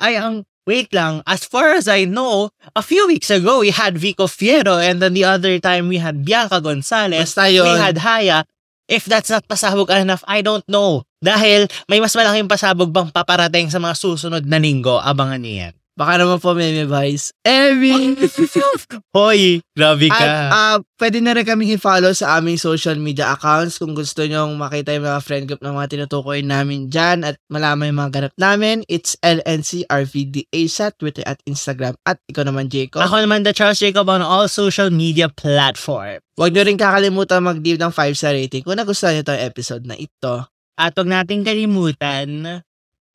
Ay, 0.00 0.18
ang 0.18 0.42
Wait 0.68 0.92
lang, 0.92 1.24
as 1.24 1.42
far 1.48 1.72
as 1.72 1.88
I 1.88 2.04
know, 2.04 2.52
a 2.76 2.84
few 2.84 3.08
weeks 3.08 3.32
ago 3.32 3.64
we 3.64 3.72
had 3.72 3.96
Vico 3.96 4.28
Fiero 4.28 4.76
and 4.76 5.00
then 5.00 5.16
the 5.16 5.24
other 5.24 5.56
time 5.58 5.88
we 5.88 5.96
had 5.96 6.24
Bianca 6.24 6.60
Gonzalez. 6.60 7.32
Basta 7.32 7.48
yun. 7.48 7.64
We 7.64 7.74
had 7.80 7.96
Haya. 7.98 8.44
If 8.90 9.06
that's 9.06 9.30
not 9.30 9.46
pasabog 9.46 9.88
enough, 9.94 10.26
I 10.26 10.42
don't 10.42 10.66
know. 10.68 11.06
Dahil 11.22 11.70
may 11.86 12.02
mas 12.02 12.12
malaking 12.12 12.50
pasabog 12.50 12.92
bang 12.92 13.08
paparating 13.08 13.70
sa 13.70 13.78
mga 13.78 13.94
susunod 13.96 14.44
na 14.44 14.58
linggo, 14.58 14.98
abangan 15.00 15.40
niyo 15.40 15.54
yan. 15.68 15.74
Baka 16.00 16.16
naman 16.16 16.40
po 16.40 16.56
may 16.56 16.80
advice. 16.80 17.28
Every... 17.44 18.16
Hoy, 19.16 19.60
grabe 19.76 20.08
ka. 20.08 20.16
At 20.16 20.48
ah, 20.48 20.76
pwede 20.96 21.20
na 21.20 21.36
rin 21.36 21.44
kami 21.44 21.76
i-follow 21.76 22.16
sa 22.16 22.40
aming 22.40 22.56
social 22.56 22.96
media 22.96 23.36
accounts 23.36 23.76
kung 23.76 23.92
gusto 23.92 24.24
nyong 24.24 24.56
makita 24.56 24.96
yung 24.96 25.04
mga 25.04 25.20
friend 25.20 25.44
group 25.44 25.60
ng 25.60 25.76
mga 25.76 25.88
tinutukoy 25.92 26.40
namin 26.40 26.88
dyan 26.88 27.20
at 27.28 27.36
malaman 27.52 27.92
yung 27.92 28.00
mga 28.00 28.12
ganap 28.16 28.34
namin. 28.40 28.80
It's 28.88 29.12
LNCRVDA 29.20 30.60
sa 30.72 30.88
Twitter 30.88 31.20
at 31.28 31.36
Instagram. 31.44 32.00
At 32.08 32.16
ikaw 32.32 32.48
naman, 32.48 32.72
Jacob. 32.72 33.04
Ako 33.04 33.20
naman, 33.20 33.44
the 33.44 33.52
Charles 33.52 33.76
Jacob 33.76 34.08
on 34.08 34.24
all 34.24 34.48
social 34.48 34.88
media 34.88 35.28
platform. 35.28 36.16
Huwag 36.40 36.56
nyo 36.56 36.64
rin 36.64 36.80
kakalimutan 36.80 37.44
mag-give 37.44 37.76
ng 37.76 37.92
5 37.92 38.16
star 38.16 38.32
rating 38.32 38.64
kung 38.64 38.80
nagustuhan 38.80 39.20
nyo 39.20 39.22
itong 39.28 39.44
episode 39.44 39.84
na 39.84 40.00
ito. 40.00 40.48
At 40.80 40.96
huwag 40.96 41.12
nating 41.12 41.44
kalimutan 41.44 42.64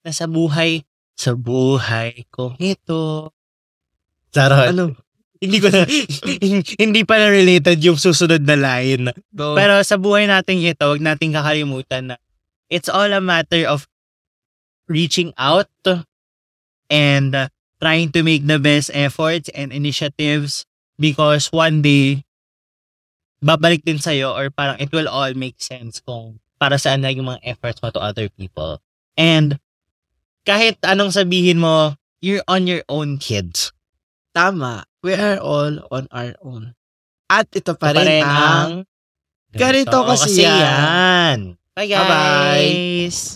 na 0.06 0.12
sa 0.14 0.30
buhay, 0.30 0.86
sa 1.16 1.34
buhay 1.34 2.28
ko 2.30 2.54
ito. 2.60 3.32
Charot. 4.36 4.76
Ano? 4.76 4.96
hindi 5.46 5.58
ko 5.60 5.68
na, 5.70 5.84
hindi 6.84 7.02
pa 7.04 7.16
na 7.20 7.28
related 7.30 7.78
yung 7.84 8.00
susunod 8.00 8.44
na 8.44 8.56
line. 8.56 9.12
Go. 9.36 9.54
Pero 9.54 9.80
sa 9.84 10.00
buhay 10.00 10.26
natin 10.26 10.64
ito, 10.64 10.88
huwag 10.88 11.04
nating 11.04 11.36
kakalimutan 11.36 12.14
na 12.14 12.16
it's 12.72 12.90
all 12.90 13.12
a 13.12 13.22
matter 13.22 13.68
of 13.68 13.86
reaching 14.90 15.34
out 15.38 15.70
and 16.90 17.36
uh, 17.36 17.48
trying 17.82 18.10
to 18.14 18.24
make 18.24 18.46
the 18.46 18.62
best 18.62 18.90
efforts 18.94 19.50
and 19.54 19.74
initiatives 19.76 20.66
because 20.98 21.52
one 21.52 21.82
day, 21.84 22.24
babalik 23.44 23.84
din 23.86 24.02
sa'yo 24.02 24.34
or 24.34 24.50
parang 24.50 24.80
it 24.82 24.90
will 24.90 25.10
all 25.10 25.34
make 25.38 25.60
sense 25.62 26.02
kung 26.02 26.42
para 26.58 26.80
saan 26.80 27.04
na 27.04 27.12
yung 27.12 27.30
mga 27.30 27.44
efforts 27.46 27.84
mo 27.84 27.92
to 27.92 28.02
other 28.02 28.32
people. 28.32 28.80
And 29.20 29.60
kahit 30.46 30.78
anong 30.86 31.12
sabihin 31.12 31.60
mo, 31.60 31.98
you're 32.22 32.46
on 32.46 32.70
your 32.70 32.86
own, 32.88 33.18
kids. 33.18 33.74
Tama. 34.32 34.86
We 35.02 35.18
are 35.18 35.42
all 35.42 35.84
on 35.90 36.06
our 36.14 36.38
own. 36.42 36.78
At 37.30 37.50
ito 37.52 37.74
pa 37.74 37.92
Ito 37.92 38.00
rin 38.00 38.22
ang... 38.22 38.86
Ganito 39.56 40.04
kasi 40.04 40.44
yan. 40.44 41.56
Bye 41.76 41.88
Bye-bye. 41.92 42.68
guys! 43.08 43.36